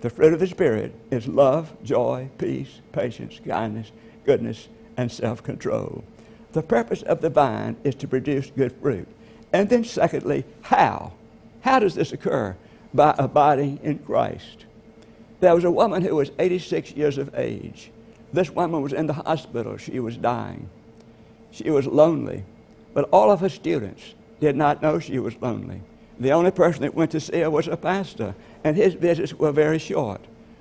The 0.00 0.10
fruit 0.10 0.32
of 0.32 0.38
the 0.38 0.46
Spirit 0.46 0.94
is 1.10 1.26
love, 1.26 1.72
joy, 1.82 2.30
peace, 2.38 2.80
patience, 2.92 3.40
kindness, 3.44 3.90
goodness, 4.24 4.68
and 4.96 5.10
self 5.10 5.42
control. 5.42 6.04
The 6.52 6.62
purpose 6.62 7.02
of 7.02 7.20
the 7.20 7.30
vine 7.30 7.76
is 7.84 7.94
to 7.96 8.08
produce 8.08 8.50
good 8.50 8.72
fruit. 8.72 9.08
And 9.52 9.68
then, 9.68 9.84
secondly, 9.84 10.44
how? 10.62 11.14
How 11.62 11.78
does 11.78 11.94
this 11.94 12.12
occur? 12.12 12.56
By 12.94 13.14
abiding 13.18 13.80
in 13.82 13.98
Christ. 13.98 14.66
There 15.40 15.54
was 15.54 15.64
a 15.64 15.70
woman 15.70 16.02
who 16.02 16.16
was 16.16 16.30
86 16.38 16.92
years 16.92 17.18
of 17.18 17.34
age. 17.34 17.90
This 18.32 18.50
woman 18.50 18.82
was 18.82 18.92
in 18.92 19.06
the 19.06 19.12
hospital. 19.12 19.76
She 19.76 20.00
was 20.00 20.16
dying. 20.16 20.68
She 21.50 21.70
was 21.70 21.86
lonely. 21.86 22.44
But 22.94 23.08
all 23.12 23.30
of 23.30 23.40
her 23.40 23.48
students 23.48 24.14
did 24.40 24.56
not 24.56 24.82
know 24.82 24.98
she 24.98 25.18
was 25.18 25.40
lonely. 25.40 25.82
The 26.20 26.32
only 26.32 26.50
person 26.50 26.82
that 26.82 26.94
went 26.94 27.12
to 27.12 27.20
see 27.20 27.40
her 27.40 27.50
was 27.50 27.68
a 27.68 27.76
pastor, 27.76 28.34
and 28.64 28.76
his 28.76 28.94
visits 28.94 29.34
were 29.34 29.52
very 29.52 29.78
short. 29.78 30.20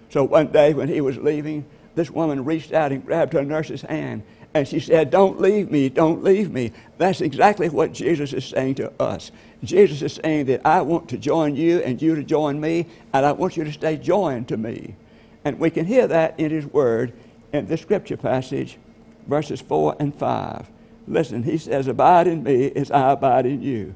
So 0.10 0.24
one 0.24 0.48
day 0.48 0.74
when 0.74 0.88
he 0.88 1.02
was 1.02 1.18
leaving, 1.18 1.66
this 1.96 2.12
woman 2.12 2.46
reached 2.46 2.74
out 2.74 2.92
and 2.92 3.06
grabbed 3.06 3.34
her 3.34 3.44
nurse's 3.44 3.82
hand, 3.82 4.24
and 4.54 4.68
she 4.68 4.80
said, 4.80 5.10
Don't 5.10 5.42
leave 5.42 5.72
me, 5.72 5.90
don't 5.90 6.24
leave 6.24 6.52
me. 6.52 6.72
That's 6.98 7.22
exactly 7.22 7.70
what 7.70 7.92
Jesus 7.92 8.34
is 8.34 8.46
saying 8.46 8.76
to 8.76 8.92
us. 9.02 9.32
Jesus 9.64 10.02
is 10.02 10.20
saying 10.24 10.46
that 10.46 10.66
I 10.66 10.82
want 10.82 11.10
to 11.10 11.18
join 11.18 11.56
you 11.56 11.80
and 11.80 12.02
you 12.02 12.16
to 12.16 12.24
join 12.24 12.62
me, 12.62 12.86
and 13.14 13.26
I 13.26 13.32
want 13.32 13.58
you 13.58 13.64
to 13.64 13.72
stay 13.72 13.98
joined 13.98 14.48
to 14.50 14.58
me. 14.58 14.96
And 15.44 15.60
we 15.60 15.70
can 15.70 15.86
hear 15.86 16.08
that 16.08 16.40
in 16.40 16.52
his 16.52 16.66
word 16.66 17.14
in 17.54 17.68
the 17.68 17.78
scripture 17.78 18.18
passage, 18.18 18.78
verses 19.28 19.62
4 19.62 19.96
and 20.00 20.14
5. 20.14 20.70
Listen, 21.08 21.44
he 21.44 21.58
says, 21.58 21.88
Abide 21.88 22.28
in 22.28 22.44
me 22.44 22.72
as 22.72 22.92
I 22.92 23.12
abide 23.12 23.46
in 23.46 23.62
you. 23.62 23.96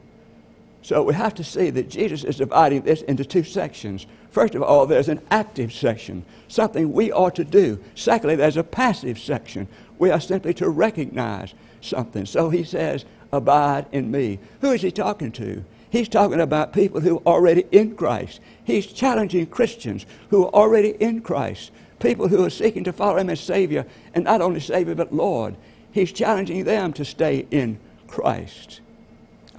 So 0.81 1.03
we 1.03 1.13
have 1.13 1.35
to 1.35 1.43
see 1.43 1.69
that 1.69 1.89
Jesus 1.89 2.23
is 2.23 2.37
dividing 2.37 2.81
this 2.81 3.03
into 3.03 3.23
two 3.23 3.43
sections. 3.43 4.07
First 4.31 4.55
of 4.55 4.63
all, 4.63 4.85
there's 4.85 5.09
an 5.09 5.21
active 5.29 5.71
section, 5.71 6.25
something 6.47 6.91
we 6.91 7.11
ought 7.11 7.35
to 7.35 7.43
do. 7.43 7.79
Secondly, 7.95 8.35
there's 8.35 8.57
a 8.57 8.63
passive 8.63 9.19
section. 9.19 9.67
We 9.99 10.09
are 10.09 10.19
simply 10.19 10.53
to 10.55 10.69
recognize 10.69 11.53
something. 11.81 12.25
So 12.25 12.49
he 12.49 12.63
says, 12.63 13.05
Abide 13.31 13.85
in 13.91 14.11
me. 14.11 14.39
Who 14.59 14.71
is 14.71 14.81
he 14.81 14.91
talking 14.91 15.31
to? 15.33 15.63
He's 15.89 16.09
talking 16.09 16.39
about 16.39 16.73
people 16.73 17.01
who 17.01 17.17
are 17.17 17.33
already 17.33 17.65
in 17.71 17.95
Christ. 17.95 18.39
He's 18.63 18.85
challenging 18.85 19.45
Christians 19.45 20.05
who 20.29 20.45
are 20.45 20.53
already 20.53 20.91
in 20.91 21.21
Christ, 21.21 21.71
people 21.99 22.27
who 22.27 22.43
are 22.45 22.49
seeking 22.49 22.83
to 22.85 22.93
follow 22.93 23.17
him 23.17 23.29
as 23.29 23.39
Savior, 23.39 23.85
and 24.13 24.23
not 24.23 24.41
only 24.41 24.59
Savior, 24.59 24.95
but 24.95 25.13
Lord. 25.13 25.55
He's 25.91 26.11
challenging 26.11 26.63
them 26.63 26.93
to 26.93 27.05
stay 27.05 27.45
in 27.51 27.79
Christ. 28.07 28.79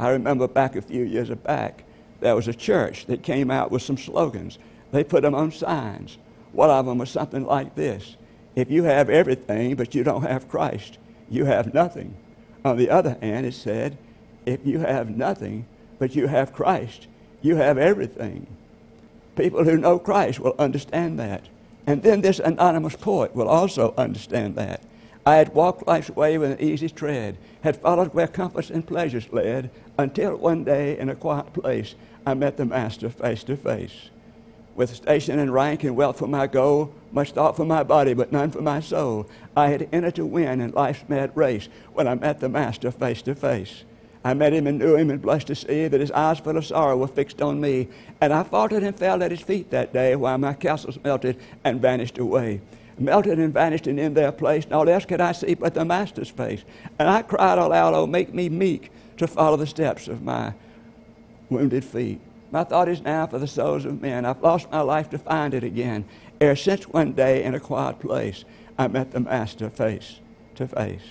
I 0.03 0.11
remember 0.11 0.49
back 0.49 0.75
a 0.75 0.83
few 0.83 1.05
years 1.05 1.31
back, 1.31 1.85
there 2.19 2.35
was 2.35 2.49
a 2.49 2.55
church 2.55 3.07
that 3.07 3.23
came 3.23 3.53
out 3.53 3.71
with 3.71 3.83
some 3.83 3.97
slogans. 3.97 4.59
They 4.91 5.05
put 5.05 5.23
them 5.23 5.35
on 5.35 5.53
signs. 5.53 6.19
One 6.51 6.71
of 6.71 6.87
them 6.87 6.99
was 6.99 7.09
something 7.09 7.47
like 7.47 7.77
this 7.77 8.17
If 8.57 8.69
you 8.69 8.83
have 8.83 9.09
everything, 9.09 9.77
but 9.77 9.95
you 9.95 10.03
don't 10.03 10.25
have 10.25 10.49
Christ, 10.49 10.99
you 11.31 11.45
have 11.45 11.73
nothing. 11.73 12.17
On 12.65 12.77
the 12.77 12.91
other 12.91 13.17
hand, 13.23 13.47
it 13.47 13.55
said, 13.55 13.97
If 14.45 14.67
you 14.67 14.81
have 14.81 15.09
nothing, 15.09 15.67
but 16.01 16.17
you 16.17 16.27
have 16.27 16.53
Christ, 16.53 17.07
you 17.41 17.55
have 17.57 17.79
everything. 17.79 18.49
People 19.37 19.63
who 19.63 19.77
know 19.77 20.01
Christ 20.01 20.41
will 20.41 20.57
understand 20.59 21.17
that. 21.21 21.45
And 21.87 22.03
then 22.03 22.23
this 22.23 22.41
anonymous 22.41 22.97
poet 22.97 23.37
will 23.37 23.49
also 23.49 23.95
understand 23.97 24.57
that. 24.57 24.83
I 25.25 25.37
had 25.37 25.55
walked 25.55 25.87
life's 25.87 26.11
way 26.11 26.37
with 26.37 26.51
an 26.51 26.61
easy 26.61 26.89
tread, 26.89 27.39
had 27.61 27.77
followed 27.77 28.13
where 28.13 28.27
comforts 28.27 28.71
and 28.71 28.85
pleasures 28.85 29.33
led, 29.33 29.71
until 29.97 30.37
one 30.37 30.65
day 30.65 30.99
in 30.99 31.09
a 31.09 31.15
quiet 31.15 31.53
place 31.53 31.95
I 32.27 32.35
met 32.35 32.57
the 32.57 32.65
Master 32.65 33.09
face 33.09 33.45
to 33.45 33.57
face. 33.57 34.11
With 34.75 34.95
station 34.95 35.39
and 35.39 35.55
rank 35.55 35.85
and 35.85 35.95
wealth 35.95 36.19
for 36.19 36.27
my 36.27 36.49
goal, 36.49 36.93
much 37.13 37.33
thought 37.33 37.57
for 37.57 37.65
my 37.65 37.85
body, 37.85 38.15
but 38.15 38.33
none 38.33 38.51
for 38.51 38.63
my 38.63 38.81
soul, 38.81 39.29
I 39.57 39.69
had 39.69 39.89
entered 39.93 40.17
to 40.17 40.27
win 40.27 40.61
in 40.61 40.73
life's 40.73 41.09
mad 41.09 41.31
race 41.37 41.69
when 41.93 42.09
I 42.09 42.17
met 42.17 42.41
the 42.41 42.49
Master 42.49 42.91
face 42.91 43.23
to 43.23 43.37
face. 43.37 43.85
I 44.25 44.35
met 44.35 44.53
him 44.53 44.67
and 44.67 44.79
knew 44.79 44.97
him 44.97 45.11
and 45.11 45.23
blushed 45.23 45.49
to 45.49 45.55
see 45.55 45.87
that 45.87 46.01
his 46.01 46.13
eyes 46.13 46.41
full 46.41 46.57
of 46.57 46.65
sorrow 46.65 46.97
were 46.97 47.09
fixed 47.09 47.43
on 47.43 47.61
me. 47.61 47.89
And 48.21 48.33
I 48.33 48.45
faltered 48.45 48.85
and 48.85 48.97
fell 48.97 49.21
at 49.23 49.33
his 49.33 49.41
feet 49.41 49.71
that 49.71 49.93
day 49.93 50.15
while 50.15 50.39
my 50.39 50.55
castles 50.55 50.99
melted 51.03 51.41
and 51.65 51.83
vanished 51.83 52.19
away 52.19 52.61
melted 52.99 53.39
and 53.39 53.53
vanished 53.53 53.87
and 53.87 53.99
in 53.99 54.15
their 54.15 54.33
place. 54.33 54.69
Naught 54.69 54.89
else 54.89 55.05
could 55.05 55.21
I 55.21 55.33
see 55.33 55.55
but 55.55 55.75
the 55.75 55.85
Master's 55.85 56.29
face. 56.29 56.65
And 56.99 57.09
I 57.09 57.23
cried 57.23 57.59
aloud, 57.59 57.95
Oh, 57.95 58.07
make 58.07 58.35
me 58.35 58.49
meek 58.49 58.91
to 59.17 59.27
follow 59.27 59.57
the 59.57 59.67
steps 59.67 60.09
of 60.09 60.23
my 60.23 60.55
wounded 61.49 61.85
feet. 61.85 62.21
My 62.51 62.65
thought 62.65 62.89
is 62.89 63.01
now 63.01 63.27
for 63.27 63.39
the 63.39 63.47
souls 63.47 63.85
of 63.85 64.03
men. 64.03 64.25
I've 64.25 64.43
lost 64.43 64.71
my 64.71 64.81
life 64.81 65.09
to 65.11 65.19
find 65.19 65.55
it 65.55 65.65
again. 65.65 66.05
Ere 66.41 66.57
since 66.57 66.89
one 66.89 67.13
day 67.13 67.43
in 67.45 67.55
a 67.55 67.61
quiet 67.61 67.99
place 67.99 68.45
I 68.79 68.89
met 68.89 69.13
the 69.13 69.21
Master 69.21 69.71
face 69.71 70.21
to 70.57 70.67
face. 70.67 71.03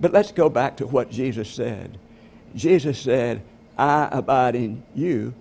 But 0.00 0.12
let's 0.12 0.32
go 0.32 0.48
back 0.48 0.76
to 0.78 0.86
what 0.86 1.10
Jesus 1.10 1.48
said. 1.48 1.98
Jesus 2.54 2.98
said, 2.98 3.42
I 3.76 4.08
abide 4.10 4.56
in 4.56 4.82
you, 4.94 5.34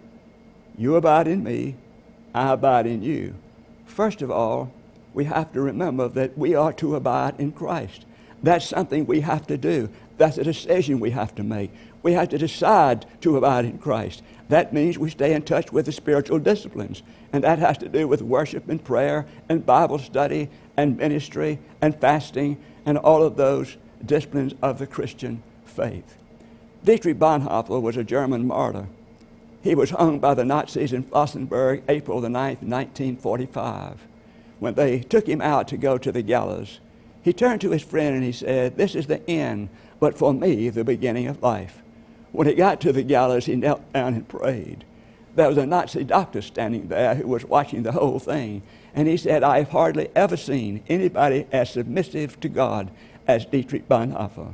you 0.77 0.95
abide 0.95 1.27
in 1.27 1.43
me, 1.43 1.75
I 2.33 2.53
abide 2.53 2.85
in 2.85 3.01
you. 3.01 3.33
First 3.85 4.21
of 4.21 4.29
all, 4.29 4.71
we 5.13 5.25
have 5.25 5.51
to 5.53 5.61
remember 5.61 6.07
that 6.09 6.37
we 6.37 6.55
are 6.55 6.73
to 6.73 6.95
abide 6.95 7.39
in 7.39 7.51
Christ. 7.51 8.05
That's 8.43 8.67
something 8.67 9.05
we 9.05 9.21
have 9.21 9.47
to 9.47 9.57
do. 9.57 9.89
That's 10.17 10.37
a 10.37 10.43
decision 10.43 10.99
we 10.99 11.11
have 11.11 11.33
to 11.35 11.43
make. 11.43 11.71
We 12.03 12.13
have 12.13 12.29
to 12.29 12.37
decide 12.37 13.05
to 13.21 13.37
abide 13.37 13.65
in 13.65 13.79
Christ. 13.79 14.21
That 14.49 14.73
means 14.73 14.97
we 14.97 15.09
stay 15.09 15.33
in 15.33 15.41
touch 15.41 15.71
with 15.71 15.85
the 15.85 15.91
spiritual 15.91 16.39
disciplines. 16.39 17.03
And 17.33 17.43
that 17.43 17.59
has 17.59 17.77
to 17.79 17.89
do 17.89 18.07
with 18.07 18.21
worship 18.21 18.69
and 18.69 18.83
prayer 18.83 19.25
and 19.49 19.65
Bible 19.65 19.99
study 19.99 20.49
and 20.77 20.97
ministry 20.97 21.59
and 21.81 21.99
fasting 21.99 22.57
and 22.85 22.97
all 22.97 23.23
of 23.23 23.35
those 23.35 23.77
disciplines 24.05 24.53
of 24.61 24.79
the 24.79 24.87
Christian 24.87 25.41
faith. 25.65 26.15
Dietrich 26.83 27.17
Bonhoeffer 27.17 27.81
was 27.81 27.97
a 27.97 28.03
German 28.03 28.47
martyr. 28.47 28.87
He 29.61 29.75
was 29.75 29.89
hung 29.89 30.19
by 30.19 30.35
the 30.35 30.45
Nazis 30.45 30.93
in 30.93 31.03
Flossenburg 31.03 31.81
April 31.89 32.21
the 32.21 32.29
9th, 32.29 32.61
1945 32.61 34.07
when 34.59 34.73
they 34.73 34.99
took 34.99 35.27
him 35.27 35.41
out 35.41 35.67
to 35.69 35.77
go 35.77 35.97
to 35.97 36.11
the 36.11 36.21
gallows, 36.21 36.79
he 37.21 37.33
turned 37.33 37.61
to 37.61 37.71
his 37.71 37.83
friend 37.83 38.15
and 38.15 38.23
he 38.23 38.31
said, 38.31 38.77
This 38.77 38.95
is 38.95 39.07
the 39.07 39.27
end, 39.29 39.69
but 39.99 40.17
for 40.17 40.33
me, 40.33 40.69
the 40.69 40.83
beginning 40.83 41.27
of 41.27 41.43
life. 41.43 41.81
When 42.31 42.47
he 42.47 42.53
got 42.53 42.79
to 42.81 42.93
the 42.93 43.03
gallows, 43.03 43.45
he 43.45 43.55
knelt 43.55 43.91
down 43.93 44.13
and 44.13 44.27
prayed. 44.27 44.85
There 45.35 45.47
was 45.47 45.57
a 45.57 45.65
Nazi 45.65 46.03
doctor 46.03 46.41
standing 46.41 46.87
there 46.87 47.15
who 47.15 47.27
was 47.27 47.45
watching 47.45 47.83
the 47.83 47.91
whole 47.91 48.19
thing. 48.19 48.63
And 48.95 49.07
he 49.07 49.17
said, 49.17 49.43
I've 49.43 49.69
hardly 49.69 50.09
ever 50.15 50.35
seen 50.35 50.83
anybody 50.89 51.45
as 51.51 51.69
submissive 51.69 52.39
to 52.39 52.49
God 52.49 52.89
as 53.27 53.45
Dietrich 53.45 53.87
Bonhoeffer. 53.87 54.53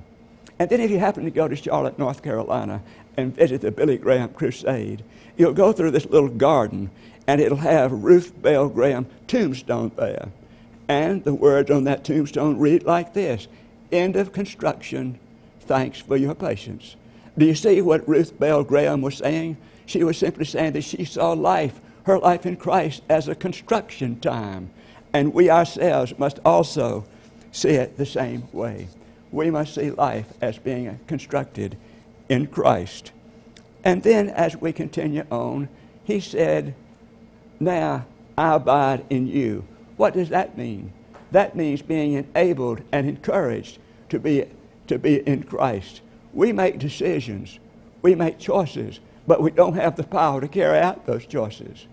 And 0.59 0.69
then 0.69 0.81
if 0.81 0.91
you 0.91 0.99
happen 0.99 1.23
to 1.23 1.31
go 1.31 1.47
to 1.47 1.55
Charlotte, 1.55 1.97
North 1.97 2.21
Carolina, 2.21 2.81
and 3.15 3.35
visit 3.35 3.61
the 3.61 3.71
Billy 3.71 3.97
Graham 3.97 4.29
Crusade, 4.33 5.03
you'll 5.37 5.53
go 5.53 5.71
through 5.71 5.91
this 5.91 6.05
little 6.05 6.29
garden, 6.29 6.89
and 7.27 7.39
it'll 7.39 7.57
have 7.57 7.91
Ruth 7.91 8.41
Bell 8.41 8.69
Graham 8.69 9.05
tombstone 9.27 9.91
there. 9.95 10.29
And 10.87 11.23
the 11.23 11.33
words 11.33 11.71
on 11.71 11.85
that 11.85 12.03
tombstone 12.03 12.59
read 12.59 12.83
like 12.83 13.13
this 13.13 13.47
End 13.91 14.15
of 14.15 14.33
construction. 14.33 15.19
Thanks 15.61 15.99
for 15.99 16.17
your 16.17 16.35
patience. 16.35 16.95
Do 17.37 17.45
you 17.45 17.55
see 17.55 17.81
what 17.81 18.07
Ruth 18.07 18.37
Bell 18.39 18.63
Graham 18.63 19.01
was 19.01 19.17
saying? 19.17 19.57
She 19.85 20.03
was 20.03 20.17
simply 20.17 20.45
saying 20.45 20.73
that 20.73 20.83
she 20.83 21.05
saw 21.05 21.33
life, 21.33 21.79
her 22.03 22.19
life 22.19 22.45
in 22.45 22.57
Christ, 22.57 23.03
as 23.09 23.27
a 23.27 23.35
construction 23.35 24.19
time. 24.19 24.71
And 25.13 25.33
we 25.33 25.49
ourselves 25.49 26.17
must 26.17 26.39
also 26.43 27.05
see 27.51 27.69
it 27.69 27.97
the 27.97 28.05
same 28.05 28.47
way. 28.51 28.87
We 29.31 29.51
must 29.51 29.75
see 29.75 29.91
life 29.91 30.27
as 30.41 30.57
being 30.57 30.99
constructed 31.07 31.77
in 32.29 32.47
Christ. 32.47 33.11
And 33.83 34.03
then 34.03 34.29
as 34.29 34.55
we 34.55 34.73
continue 34.73 35.25
on, 35.29 35.69
he 36.03 36.19
said, 36.19 36.75
now 37.63 38.05
I 38.37 38.55
abide 38.55 39.05
in 39.09 39.27
you. 39.27 39.65
What 39.97 40.13
does 40.13 40.29
that 40.29 40.57
mean? 40.57 40.91
That 41.31 41.55
means 41.55 41.81
being 41.81 42.13
enabled 42.13 42.81
and 42.91 43.07
encouraged 43.07 43.79
to 44.09 44.19
be, 44.19 44.45
to 44.87 44.99
be 44.99 45.27
in 45.27 45.43
Christ. 45.43 46.01
We 46.33 46.51
make 46.51 46.79
decisions, 46.79 47.59
we 48.01 48.15
make 48.15 48.39
choices, 48.39 48.99
but 49.25 49.41
we 49.41 49.51
don't 49.51 49.75
have 49.75 49.95
the 49.95 50.03
power 50.03 50.41
to 50.41 50.47
carry 50.47 50.79
out 50.79 51.05
those 51.05 51.25
choices. 51.25 51.87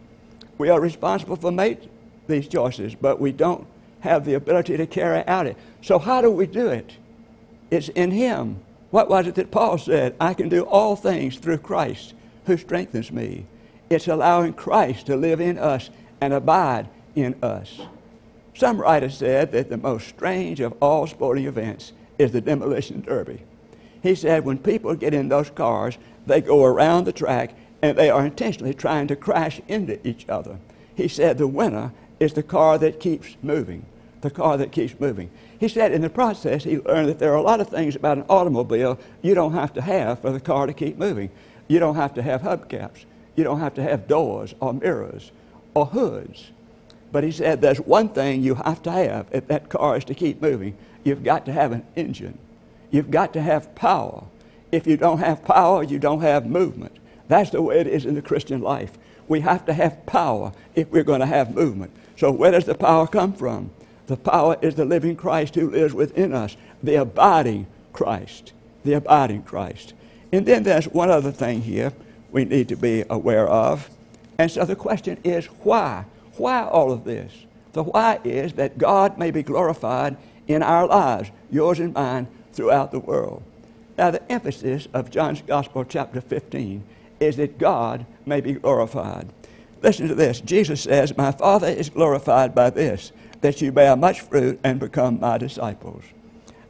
We 0.58 0.68
are 0.68 0.80
responsible 0.80 1.36
for 1.36 1.50
making 1.50 1.90
these 2.26 2.48
choices, 2.48 2.94
but 2.94 3.20
we 3.20 3.32
don't 3.32 3.66
have 4.00 4.24
the 4.24 4.34
ability 4.34 4.76
to 4.76 4.86
carry 4.86 5.26
out 5.26 5.46
it. 5.46 5.56
So, 5.82 5.98
how 5.98 6.20
do 6.20 6.30
we 6.30 6.46
do 6.46 6.68
it? 6.68 6.92
It's 7.70 7.88
in 7.90 8.10
Him. 8.10 8.60
What 8.90 9.08
was 9.08 9.26
it 9.26 9.36
that 9.36 9.50
Paul 9.50 9.78
said? 9.78 10.16
I 10.20 10.34
can 10.34 10.48
do 10.48 10.62
all 10.62 10.96
things 10.96 11.36
through 11.36 11.58
Christ 11.58 12.14
who 12.46 12.56
strengthens 12.56 13.12
me. 13.12 13.46
It's 13.90 14.06
allowing 14.06 14.52
Christ 14.52 15.06
to 15.06 15.16
live 15.16 15.40
in 15.40 15.58
us 15.58 15.90
and 16.20 16.32
abide 16.32 16.88
in 17.16 17.34
us. 17.42 17.80
Some 18.54 18.80
writer 18.80 19.10
said 19.10 19.50
that 19.50 19.68
the 19.68 19.76
most 19.76 20.06
strange 20.06 20.60
of 20.60 20.74
all 20.80 21.08
sporting 21.08 21.46
events 21.46 21.92
is 22.16 22.30
the 22.30 22.40
demolition 22.40 23.00
derby. 23.00 23.42
He 24.00 24.14
said 24.14 24.44
when 24.44 24.58
people 24.58 24.94
get 24.94 25.12
in 25.12 25.28
those 25.28 25.50
cars, 25.50 25.98
they 26.24 26.40
go 26.40 26.64
around 26.64 27.04
the 27.04 27.12
track 27.12 27.52
and 27.82 27.98
they 27.98 28.10
are 28.10 28.24
intentionally 28.24 28.74
trying 28.74 29.08
to 29.08 29.16
crash 29.16 29.60
into 29.66 30.06
each 30.06 30.24
other. 30.28 30.58
He 30.94 31.08
said 31.08 31.36
the 31.36 31.48
winner 31.48 31.92
is 32.20 32.34
the 32.34 32.44
car 32.44 32.78
that 32.78 33.00
keeps 33.00 33.36
moving, 33.42 33.84
the 34.20 34.30
car 34.30 34.56
that 34.56 34.70
keeps 34.70 35.00
moving. 35.00 35.30
He 35.58 35.66
said 35.66 35.90
in 35.90 36.02
the 36.02 36.10
process, 36.10 36.62
he 36.62 36.78
learned 36.78 37.08
that 37.08 37.18
there 37.18 37.32
are 37.32 37.36
a 37.36 37.42
lot 37.42 37.60
of 37.60 37.68
things 37.68 37.96
about 37.96 38.18
an 38.18 38.24
automobile 38.28 39.00
you 39.20 39.34
don't 39.34 39.54
have 39.54 39.72
to 39.72 39.82
have 39.82 40.20
for 40.20 40.30
the 40.30 40.38
car 40.38 40.68
to 40.68 40.72
keep 40.72 40.96
moving. 40.96 41.30
You 41.66 41.80
don't 41.80 41.96
have 41.96 42.14
to 42.14 42.22
have 42.22 42.42
hubcaps. 42.42 43.04
You 43.40 43.44
don't 43.44 43.60
have 43.60 43.72
to 43.76 43.82
have 43.82 44.06
doors 44.06 44.54
or 44.60 44.74
mirrors 44.74 45.32
or 45.72 45.86
hoods. 45.86 46.50
But 47.10 47.24
he 47.24 47.32
said 47.32 47.62
there's 47.62 47.80
one 47.80 48.10
thing 48.10 48.42
you 48.42 48.54
have 48.56 48.82
to 48.82 48.90
have 48.90 49.28
if 49.32 49.46
that 49.46 49.70
car 49.70 49.96
is 49.96 50.04
to 50.04 50.14
keep 50.14 50.42
moving. 50.42 50.76
You've 51.04 51.24
got 51.24 51.46
to 51.46 51.52
have 51.54 51.72
an 51.72 51.82
engine. 51.96 52.36
You've 52.90 53.10
got 53.10 53.32
to 53.32 53.40
have 53.40 53.74
power. 53.74 54.24
If 54.70 54.86
you 54.86 54.98
don't 54.98 55.20
have 55.20 55.42
power, 55.42 55.82
you 55.82 55.98
don't 55.98 56.20
have 56.20 56.44
movement. 56.44 56.94
That's 57.28 57.48
the 57.48 57.62
way 57.62 57.78
it 57.80 57.86
is 57.86 58.04
in 58.04 58.14
the 58.14 58.20
Christian 58.20 58.60
life. 58.60 58.98
We 59.26 59.40
have 59.40 59.64
to 59.64 59.72
have 59.72 60.04
power 60.04 60.52
if 60.74 60.90
we're 60.90 61.02
going 61.02 61.20
to 61.20 61.26
have 61.26 61.54
movement. 61.54 61.92
So, 62.18 62.30
where 62.30 62.50
does 62.50 62.66
the 62.66 62.74
power 62.74 63.06
come 63.06 63.32
from? 63.32 63.70
The 64.06 64.18
power 64.18 64.58
is 64.60 64.74
the 64.74 64.84
living 64.84 65.16
Christ 65.16 65.54
who 65.54 65.70
lives 65.70 65.94
within 65.94 66.34
us, 66.34 66.58
the 66.82 66.96
abiding 66.96 67.68
Christ. 67.94 68.52
The 68.84 68.92
abiding 68.92 69.44
Christ. 69.44 69.94
And 70.30 70.44
then 70.44 70.62
there's 70.62 70.88
one 70.88 71.08
other 71.08 71.32
thing 71.32 71.62
here 71.62 71.94
we 72.32 72.44
need 72.44 72.68
to 72.68 72.76
be 72.76 73.04
aware 73.10 73.48
of. 73.48 73.90
And 74.38 74.50
so 74.50 74.64
the 74.64 74.76
question 74.76 75.18
is 75.24 75.46
why? 75.46 76.04
Why 76.36 76.64
all 76.64 76.92
of 76.92 77.04
this? 77.04 77.32
The 77.72 77.82
why 77.82 78.20
is 78.24 78.54
that 78.54 78.78
God 78.78 79.18
may 79.18 79.30
be 79.30 79.42
glorified 79.42 80.16
in 80.48 80.62
our 80.62 80.86
lives, 80.86 81.30
yours 81.50 81.78
and 81.78 81.94
mine, 81.94 82.26
throughout 82.52 82.90
the 82.90 82.98
world. 82.98 83.42
Now, 83.96 84.10
the 84.10 84.32
emphasis 84.32 84.88
of 84.94 85.10
John's 85.10 85.42
Gospel, 85.42 85.84
chapter 85.84 86.20
15, 86.20 86.82
is 87.20 87.36
that 87.36 87.58
God 87.58 88.06
may 88.24 88.40
be 88.40 88.54
glorified. 88.54 89.28
Listen 89.82 90.08
to 90.08 90.14
this. 90.14 90.40
Jesus 90.40 90.82
says, 90.82 91.16
My 91.16 91.32
Father 91.32 91.68
is 91.68 91.90
glorified 91.90 92.54
by 92.54 92.70
this, 92.70 93.12
that 93.42 93.60
you 93.60 93.72
bear 93.72 93.96
much 93.96 94.22
fruit 94.22 94.58
and 94.64 94.80
become 94.80 95.20
my 95.20 95.38
disciples. 95.38 96.02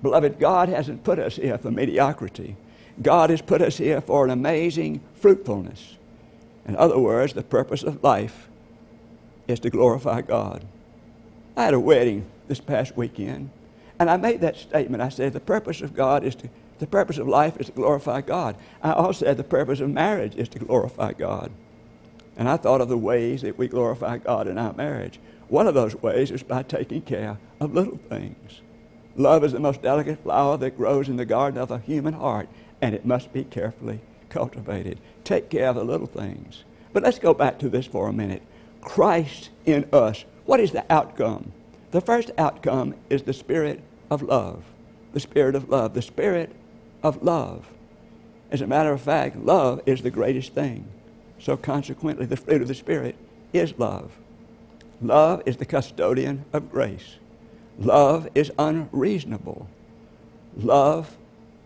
Beloved, 0.03 0.39
God 0.39 0.69
hasn't 0.69 1.05
put 1.05 1.19
us 1.19 1.37
here 1.37 1.59
for 1.59 1.71
mediocrity. 1.71 2.57
God 3.01 3.31
has 3.31 3.43
put 3.43 3.63
us 3.63 3.79
here 3.79 4.01
for 4.01 4.25
an 4.25 4.31
amazing 4.31 5.01
fruitfulness. 5.15 5.97
In 6.67 6.77
other 6.77 6.99
words, 6.99 7.33
the 7.33 7.43
purpose 7.43 7.83
of 7.83 8.03
life 8.03 8.49
is 9.49 9.61
to 9.61 9.71
glorify 9.71 10.21
God. 10.21 10.65
I 11.57 11.65
had 11.65 11.75
a 11.75 11.81
wedding 11.81 12.27
this 12.49 12.61
past 12.61 12.97
weekend, 12.97 13.51
and 13.99 14.11
I 14.11 14.17
made 14.17 14.41
that 14.41 14.57
statement. 14.57 15.03
I 15.03 15.09
said, 15.09 15.33
The 15.33 15.41
purpose 15.41 15.81
of 15.81 15.95
God 15.95 16.25
is 16.25 16.35
to, 16.37 16.49
the 16.79 16.87
purpose 16.87 17.19
of 17.19 17.29
life 17.29 17.57
is 17.59 17.67
to 17.67 17.73
glorify 17.73 18.21
God. 18.21 18.57
I 18.83 18.93
also 18.93 19.25
said, 19.25 19.37
The 19.37 19.45
purpose 19.45 19.81
of 19.81 19.91
marriage 19.91 20.37
is 20.37 20.49
to 20.51 20.59
glorify 20.59 21.13
God. 21.13 21.51
And 22.37 22.49
I 22.49 22.57
thought 22.57 22.81
of 22.81 22.89
the 22.89 22.97
ways 22.97 23.43
that 23.43 23.59
we 23.59 23.69
glorify 23.69 24.19
God 24.19 24.47
in 24.47 24.57
our 24.57 24.73
marriage. 24.73 25.19
One 25.49 25.67
of 25.67 25.75
those 25.75 25.97
ways 25.97 26.31
is 26.31 26.43
by 26.43 26.63
taking 26.63 27.03
care 27.03 27.39
of 27.61 27.75
little 27.75 27.99
things. 28.09 28.61
Love 29.17 29.45
is 29.45 29.53
the 29.53 29.61
most 29.61 29.83
delicate 29.83 30.23
flower 30.23 30.57
that 30.57 30.77
grows 30.77 31.09
in 31.09 31.17
the 31.17 31.25
garden 31.25 31.61
of 31.61 31.71
a 31.71 31.81
human 31.81 32.15
heart, 32.15 32.49
and 32.81 32.95
it 32.95 33.05
must 33.05 33.33
be 33.33 33.45
carefully 33.45 34.01
cultivated. 34.29 34.99
Take 35.25 35.51
care 35.51 35.69
of 35.69 35.77
the 35.77 35.85
little 35.85 36.07
things. 36.07 36.65
But 36.93 37.03
let's 37.03 37.19
go 37.19 37.35
back 37.35 37.59
to 37.61 37.69
this 37.69 37.87
for 37.87 38.09
a 38.09 38.13
minute. 38.13 38.43
Christ 38.81 39.51
in 39.67 39.89
us. 39.93 40.25
What 40.47 40.61
is 40.61 40.73
the 40.73 40.85
outcome? 40.91 41.53
The 41.91 42.01
first 42.01 42.31
outcome 42.39 42.95
is 43.09 43.23
the 43.23 43.33
spirit 43.33 43.83
of 44.11 44.23
love. 44.23 44.65
The 45.13 45.21
spirit 45.21 45.55
of 45.55 45.69
love. 45.69 45.95
The 45.95 46.03
spirit 46.03 46.53
of 47.03 47.23
love. 47.23 47.69
As 48.51 48.61
a 48.61 48.67
matter 48.67 48.93
of 48.93 49.01
fact, 49.01 49.37
love 49.37 49.81
is 49.87 50.03
the 50.03 50.11
greatest 50.11 50.55
thing. 50.55 50.89
So 51.39 51.57
consequently, 51.57 52.27
the 52.27 52.37
fruit 52.37 52.63
of 52.63 52.69
the 52.69 52.75
Spirit 52.75 53.17
is 53.53 53.79
love. 53.79 54.13
Love 55.01 55.43
is 55.47 55.57
the 55.57 55.65
custodian 55.65 56.45
of 56.53 56.71
grace. 56.71 57.17
Love 57.79 58.29
is 58.35 58.53
unreasonable. 58.59 59.67
Love 60.57 61.17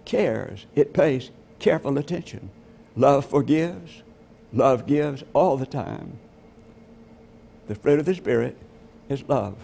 cares. 0.04 0.66
It 0.74 0.94
pays 0.94 1.30
careful 1.58 1.98
attention. 1.98 2.50
Love 2.96 3.26
forgives. 3.26 4.02
Love 4.52 4.86
gives 4.86 5.24
all 5.32 5.56
the 5.56 5.66
time. 5.66 6.18
The 7.66 7.74
fruit 7.74 7.98
of 7.98 8.06
the 8.06 8.14
Spirit 8.14 8.56
is 9.08 9.24
love. 9.28 9.56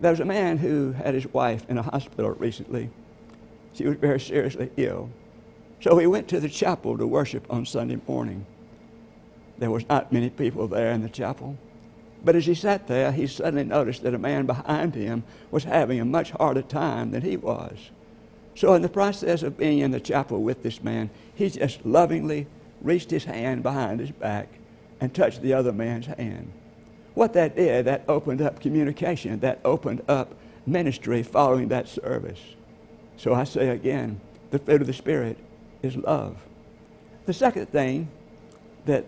There 0.00 0.10
was 0.10 0.20
a 0.20 0.24
man 0.24 0.58
who 0.58 0.92
had 0.92 1.14
his 1.14 1.32
wife 1.32 1.64
in 1.68 1.78
a 1.78 1.82
hospital 1.82 2.30
recently. 2.32 2.90
She 3.72 3.86
was 3.86 3.96
very 3.96 4.20
seriously 4.20 4.70
ill. 4.76 5.10
So 5.80 5.98
he 5.98 6.06
went 6.06 6.28
to 6.28 6.40
the 6.40 6.48
chapel 6.48 6.98
to 6.98 7.06
worship 7.06 7.46
on 7.50 7.66
Sunday 7.66 7.98
morning. 8.06 8.46
There 9.58 9.70
was 9.70 9.88
not 9.88 10.12
many 10.12 10.30
people 10.30 10.66
there 10.66 10.92
in 10.92 11.02
the 11.02 11.08
chapel. 11.08 11.56
But 12.24 12.36
as 12.36 12.46
he 12.46 12.54
sat 12.54 12.86
there, 12.86 13.12
he 13.12 13.26
suddenly 13.26 13.64
noticed 13.64 14.02
that 14.02 14.14
a 14.14 14.18
man 14.18 14.46
behind 14.46 14.94
him 14.94 15.24
was 15.50 15.64
having 15.64 16.00
a 16.00 16.04
much 16.04 16.30
harder 16.30 16.62
time 16.62 17.10
than 17.10 17.22
he 17.22 17.36
was. 17.36 17.90
So, 18.56 18.74
in 18.74 18.82
the 18.82 18.88
process 18.88 19.42
of 19.42 19.56
being 19.56 19.80
in 19.80 19.90
the 19.90 20.00
chapel 20.00 20.42
with 20.42 20.62
this 20.62 20.82
man, 20.82 21.10
he 21.34 21.50
just 21.50 21.84
lovingly 21.84 22.46
reached 22.80 23.10
his 23.10 23.24
hand 23.24 23.62
behind 23.62 24.00
his 24.00 24.10
back 24.12 24.48
and 25.00 25.12
touched 25.12 25.42
the 25.42 25.54
other 25.54 25.72
man's 25.72 26.06
hand. 26.06 26.52
What 27.14 27.32
that 27.32 27.56
did, 27.56 27.86
that 27.86 28.04
opened 28.08 28.42
up 28.42 28.60
communication, 28.60 29.40
that 29.40 29.60
opened 29.64 30.02
up 30.08 30.34
ministry 30.66 31.22
following 31.22 31.68
that 31.68 31.88
service. 31.88 32.40
So 33.16 33.34
I 33.34 33.44
say 33.44 33.68
again, 33.68 34.20
the 34.50 34.58
fruit 34.58 34.80
of 34.80 34.86
the 34.86 34.92
Spirit 34.92 35.36
is 35.82 35.96
love. 35.96 36.36
The 37.26 37.32
second 37.32 37.66
thing 37.70 38.08
that 38.86 39.04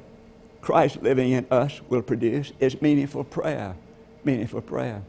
Christ 0.60 1.02
living 1.02 1.32
in 1.32 1.46
us 1.50 1.80
will 1.88 2.02
produce 2.02 2.52
is 2.58 2.80
meaningful 2.80 3.24
prayer. 3.24 3.76
Meaningful 4.24 4.62
prayer. 4.62 5.02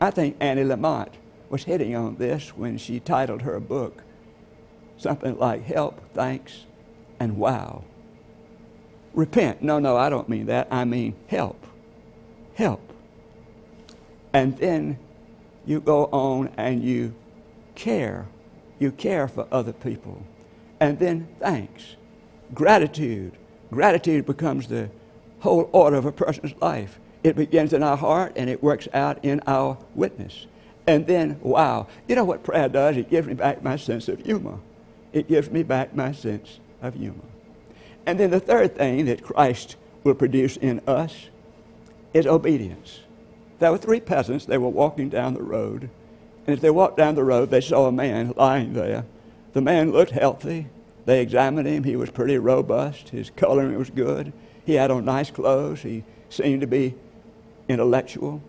I 0.00 0.10
think 0.10 0.36
Annie 0.40 0.64
Lamott 0.64 1.10
was 1.52 1.64
hitting 1.64 1.94
on 1.94 2.16
this 2.16 2.56
when 2.56 2.78
she 2.78 2.98
titled 2.98 3.42
her 3.42 3.60
book 3.60 4.02
something 4.96 5.36
like 5.38 5.64
Help, 5.64 6.00
Thanks, 6.14 6.64
and 7.18 7.36
Wow. 7.36 7.84
Repent. 9.14 9.60
No, 9.60 9.78
no, 9.78 9.96
I 9.96 10.08
don't 10.08 10.28
mean 10.28 10.46
that. 10.46 10.68
I 10.70 10.84
mean 10.84 11.14
help. 11.26 11.66
Help. 12.54 12.92
And 14.32 14.56
then 14.56 14.98
you 15.66 15.80
go 15.80 16.06
on 16.06 16.50
and 16.56 16.82
you 16.82 17.14
care. 17.74 18.26
You 18.78 18.90
care 18.90 19.28
for 19.28 19.46
other 19.52 19.72
people. 19.72 20.22
And 20.80 20.98
then 20.98 21.28
thanks. 21.38 21.96
Gratitude. 22.54 23.36
Gratitude 23.70 24.24
becomes 24.24 24.68
the 24.68 24.88
whole 25.40 25.68
order 25.72 25.96
of 25.96 26.06
a 26.06 26.12
person's 26.12 26.54
life. 26.62 26.98
It 27.22 27.36
begins 27.36 27.74
in 27.74 27.82
our 27.82 27.96
heart 27.96 28.32
and 28.36 28.48
it 28.48 28.62
works 28.62 28.88
out 28.94 29.22
in 29.22 29.42
our 29.46 29.76
witness. 29.94 30.46
And 30.86 31.06
then, 31.06 31.38
wow, 31.42 31.86
you 32.08 32.14
know 32.14 32.24
what 32.24 32.42
prayer 32.42 32.68
does? 32.68 32.96
It 32.96 33.10
gives 33.10 33.28
me 33.28 33.34
back 33.34 33.62
my 33.62 33.76
sense 33.76 34.08
of 34.08 34.20
humor. 34.20 34.58
It 35.12 35.28
gives 35.28 35.50
me 35.50 35.62
back 35.62 35.94
my 35.94 36.12
sense 36.12 36.58
of 36.80 36.94
humor. 36.94 37.24
And 38.06 38.18
then 38.18 38.30
the 38.30 38.40
third 38.40 38.74
thing 38.76 39.04
that 39.06 39.22
Christ 39.22 39.76
will 40.02 40.14
produce 40.14 40.56
in 40.56 40.80
us 40.86 41.28
is 42.12 42.26
obedience. 42.26 43.00
There 43.58 43.70
were 43.70 43.78
three 43.78 44.00
peasants. 44.00 44.44
They 44.44 44.58
were 44.58 44.68
walking 44.68 45.08
down 45.08 45.34
the 45.34 45.42
road. 45.42 45.88
And 46.46 46.56
as 46.56 46.60
they 46.60 46.70
walked 46.70 46.96
down 46.96 47.14
the 47.14 47.22
road, 47.22 47.50
they 47.50 47.60
saw 47.60 47.86
a 47.86 47.92
man 47.92 48.34
lying 48.36 48.72
there. 48.72 49.04
The 49.52 49.60
man 49.60 49.92
looked 49.92 50.10
healthy. 50.10 50.66
They 51.04 51.20
examined 51.20 51.68
him. 51.68 51.84
He 51.84 51.94
was 51.94 52.10
pretty 52.10 52.38
robust. 52.38 53.10
His 53.10 53.30
coloring 53.30 53.78
was 53.78 53.90
good. 53.90 54.32
He 54.64 54.74
had 54.74 54.90
on 54.90 55.04
nice 55.04 55.30
clothes. 55.30 55.82
He 55.82 56.02
seemed 56.28 56.62
to 56.62 56.66
be 56.66 56.94
intellectual. 57.68 58.42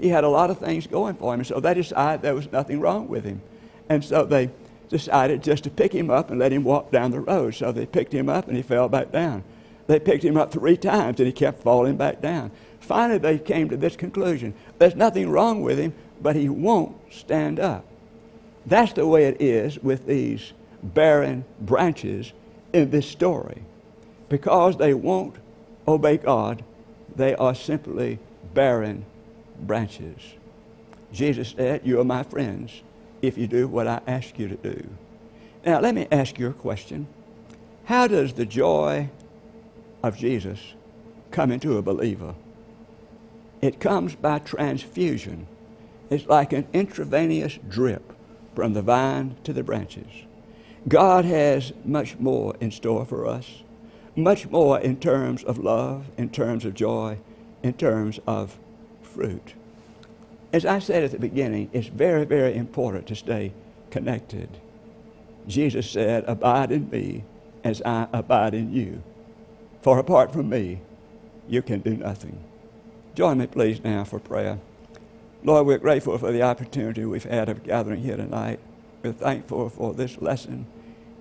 He 0.00 0.08
had 0.08 0.24
a 0.24 0.28
lot 0.28 0.50
of 0.50 0.58
things 0.58 0.86
going 0.86 1.14
for 1.16 1.34
him. 1.34 1.44
So 1.44 1.60
they 1.60 1.74
decided 1.74 2.22
there 2.22 2.34
was 2.34 2.50
nothing 2.50 2.80
wrong 2.80 3.08
with 3.08 3.24
him. 3.24 3.42
And 3.88 4.04
so 4.04 4.24
they 4.24 4.50
decided 4.88 5.42
just 5.42 5.64
to 5.64 5.70
pick 5.70 5.92
him 5.92 6.10
up 6.10 6.30
and 6.30 6.38
let 6.38 6.52
him 6.52 6.64
walk 6.64 6.90
down 6.90 7.10
the 7.10 7.20
road. 7.20 7.54
So 7.54 7.70
they 7.72 7.86
picked 7.86 8.12
him 8.12 8.28
up 8.28 8.48
and 8.48 8.56
he 8.56 8.62
fell 8.62 8.88
back 8.88 9.12
down. 9.12 9.44
They 9.86 10.00
picked 10.00 10.24
him 10.24 10.36
up 10.36 10.52
three 10.52 10.76
times 10.76 11.18
and 11.18 11.26
he 11.26 11.32
kept 11.32 11.62
falling 11.62 11.96
back 11.96 12.20
down. 12.20 12.50
Finally, 12.80 13.18
they 13.18 13.38
came 13.38 13.68
to 13.68 13.76
this 13.76 13.96
conclusion 13.96 14.54
there's 14.78 14.96
nothing 14.96 15.28
wrong 15.28 15.62
with 15.62 15.78
him, 15.78 15.92
but 16.20 16.36
he 16.36 16.48
won't 16.48 16.96
stand 17.12 17.60
up. 17.60 17.84
That's 18.66 18.92
the 18.92 19.06
way 19.06 19.24
it 19.24 19.40
is 19.40 19.78
with 19.78 20.06
these 20.06 20.52
barren 20.82 21.44
branches 21.60 22.32
in 22.72 22.90
this 22.90 23.06
story. 23.06 23.62
Because 24.28 24.76
they 24.76 24.94
won't 24.94 25.36
obey 25.86 26.16
God, 26.16 26.64
they 27.14 27.34
are 27.34 27.54
simply 27.54 28.18
barren 28.54 29.04
branches. 29.66 30.20
Jesus 31.12 31.54
said, 31.56 31.82
You 31.84 32.00
are 32.00 32.04
my 32.04 32.22
friends 32.22 32.82
if 33.22 33.36
you 33.36 33.46
do 33.46 33.68
what 33.68 33.86
I 33.86 34.00
ask 34.06 34.38
you 34.38 34.48
to 34.48 34.56
do. 34.56 34.88
Now, 35.64 35.80
let 35.80 35.94
me 35.94 36.06
ask 36.10 36.38
you 36.38 36.48
a 36.48 36.54
question. 36.54 37.06
How 37.84 38.06
does 38.06 38.34
the 38.34 38.46
joy 38.46 39.10
of 40.02 40.16
Jesus 40.16 40.58
come 41.30 41.50
into 41.50 41.76
a 41.76 41.82
believer? 41.82 42.34
It 43.60 43.80
comes 43.80 44.14
by 44.14 44.38
transfusion. 44.38 45.46
It's 46.08 46.26
like 46.26 46.52
an 46.52 46.66
intravenous 46.72 47.58
drip 47.68 48.12
from 48.54 48.72
the 48.72 48.82
vine 48.82 49.36
to 49.44 49.52
the 49.52 49.62
branches. 49.62 50.10
God 50.88 51.24
has 51.24 51.72
much 51.84 52.18
more 52.18 52.56
in 52.60 52.70
store 52.70 53.04
for 53.04 53.26
us 53.26 53.62
much 54.16 54.48
more 54.48 54.78
in 54.80 54.96
terms 54.96 55.44
of 55.44 55.58
love, 55.58 56.06
in 56.16 56.30
terms 56.30 56.64
of 56.64 56.74
joy, 56.74 57.18
in 57.62 57.72
terms 57.72 58.18
of 58.26 58.58
fruit. 59.10 59.54
As 60.52 60.66
I 60.66 60.78
said 60.78 61.04
at 61.04 61.12
the 61.12 61.18
beginning, 61.18 61.70
it's 61.72 61.88
very, 61.88 62.24
very 62.24 62.54
important 62.54 63.06
to 63.08 63.14
stay 63.16 63.52
connected. 63.90 64.48
Jesus 65.46 65.90
said, 65.90 66.24
Abide 66.26 66.72
in 66.72 66.90
me 66.90 67.24
as 67.64 67.82
I 67.82 68.08
abide 68.12 68.54
in 68.54 68.72
you. 68.72 69.02
For 69.82 69.98
apart 69.98 70.32
from 70.32 70.48
me, 70.48 70.80
you 71.48 71.62
can 71.62 71.80
do 71.80 71.96
nothing. 71.96 72.42
Join 73.14 73.38
me, 73.38 73.46
please, 73.46 73.82
now 73.82 74.04
for 74.04 74.18
prayer. 74.18 74.58
Lord, 75.42 75.66
we're 75.66 75.78
grateful 75.78 76.18
for 76.18 76.32
the 76.32 76.42
opportunity 76.42 77.04
we've 77.04 77.24
had 77.24 77.48
of 77.48 77.64
gathering 77.64 78.02
here 78.02 78.16
tonight. 78.16 78.60
We're 79.02 79.12
thankful 79.12 79.70
for 79.70 79.94
this 79.94 80.20
lesson. 80.20 80.66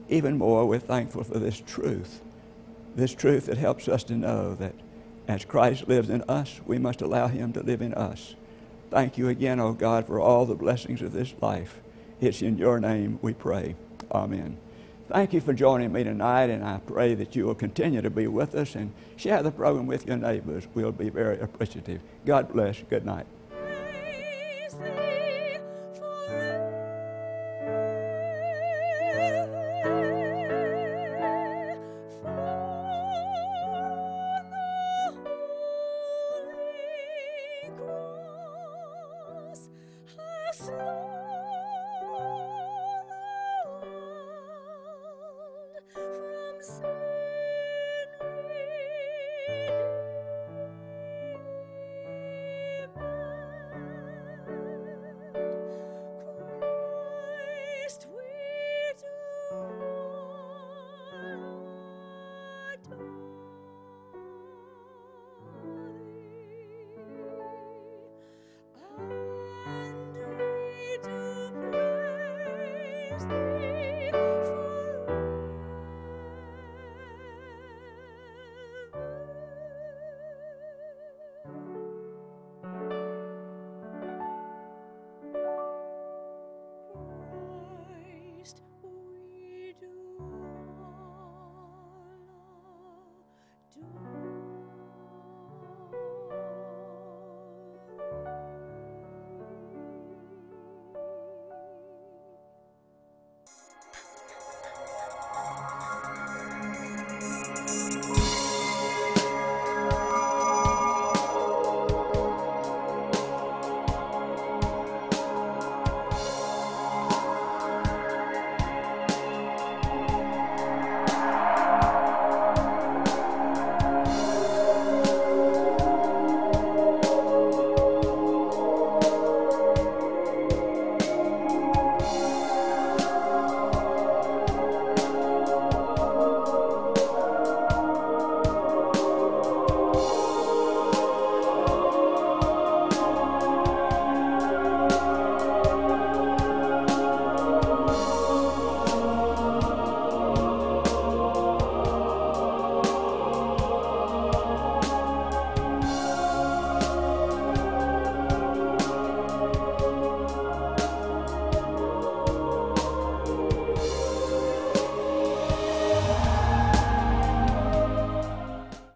Even 0.10 0.38
more, 0.38 0.66
we're 0.66 0.80
thankful 0.80 1.24
for 1.24 1.40
this 1.40 1.62
truth 1.66 2.22
this 2.96 3.14
truth 3.14 3.46
that 3.48 3.58
helps 3.58 3.88
us 3.88 4.04
to 4.06 4.16
know 4.16 4.56
that 4.56 4.74
as 5.30 5.46
Christ 5.46 5.88
lives 5.88 6.10
in 6.10 6.24
us, 6.24 6.60
we 6.66 6.80
must 6.80 7.04
allow 7.04 7.28
him 7.28 7.54
to 7.54 7.62
live 7.62 7.84
in 7.84 7.94
us. 7.94 8.34
Thank 8.90 9.16
you 9.16 9.30
again, 9.30 9.60
O 9.60 9.68
oh 9.68 9.74
God, 9.74 10.08
for 10.08 10.20
all 10.20 10.48
the 10.48 10.56
blessings 10.56 11.04
of 11.04 11.14
this 11.14 11.36
life. 11.40 11.80
It's 12.20 12.42
in 12.42 12.58
your 12.58 12.80
name 12.80 13.20
we 13.22 13.36
pray. 13.36 13.76
Amen. 14.12 14.58
Thank 15.08 15.34
you 15.34 15.40
for 15.40 15.54
joining 15.54 15.94
me 15.94 16.04
tonight, 16.04 16.50
and 16.50 16.66
I 16.66 16.80
pray 16.80 17.14
that 17.14 17.36
you 17.36 17.46
will 17.46 17.54
continue 17.54 18.02
to 18.02 18.10
be 18.10 18.26
with 18.26 18.56
us 18.56 18.74
and 18.74 18.92
share 19.18 19.44
the 19.44 19.52
program 19.52 19.86
with 19.86 20.08
your 20.08 20.18
neighbors. 20.18 20.68
We'll 20.74 20.92
be 20.92 21.10
very 21.10 21.40
appreciative. 21.40 22.02
God 22.26 22.52
bless. 22.52 22.82
Good 22.90 23.06
night. 23.06 23.28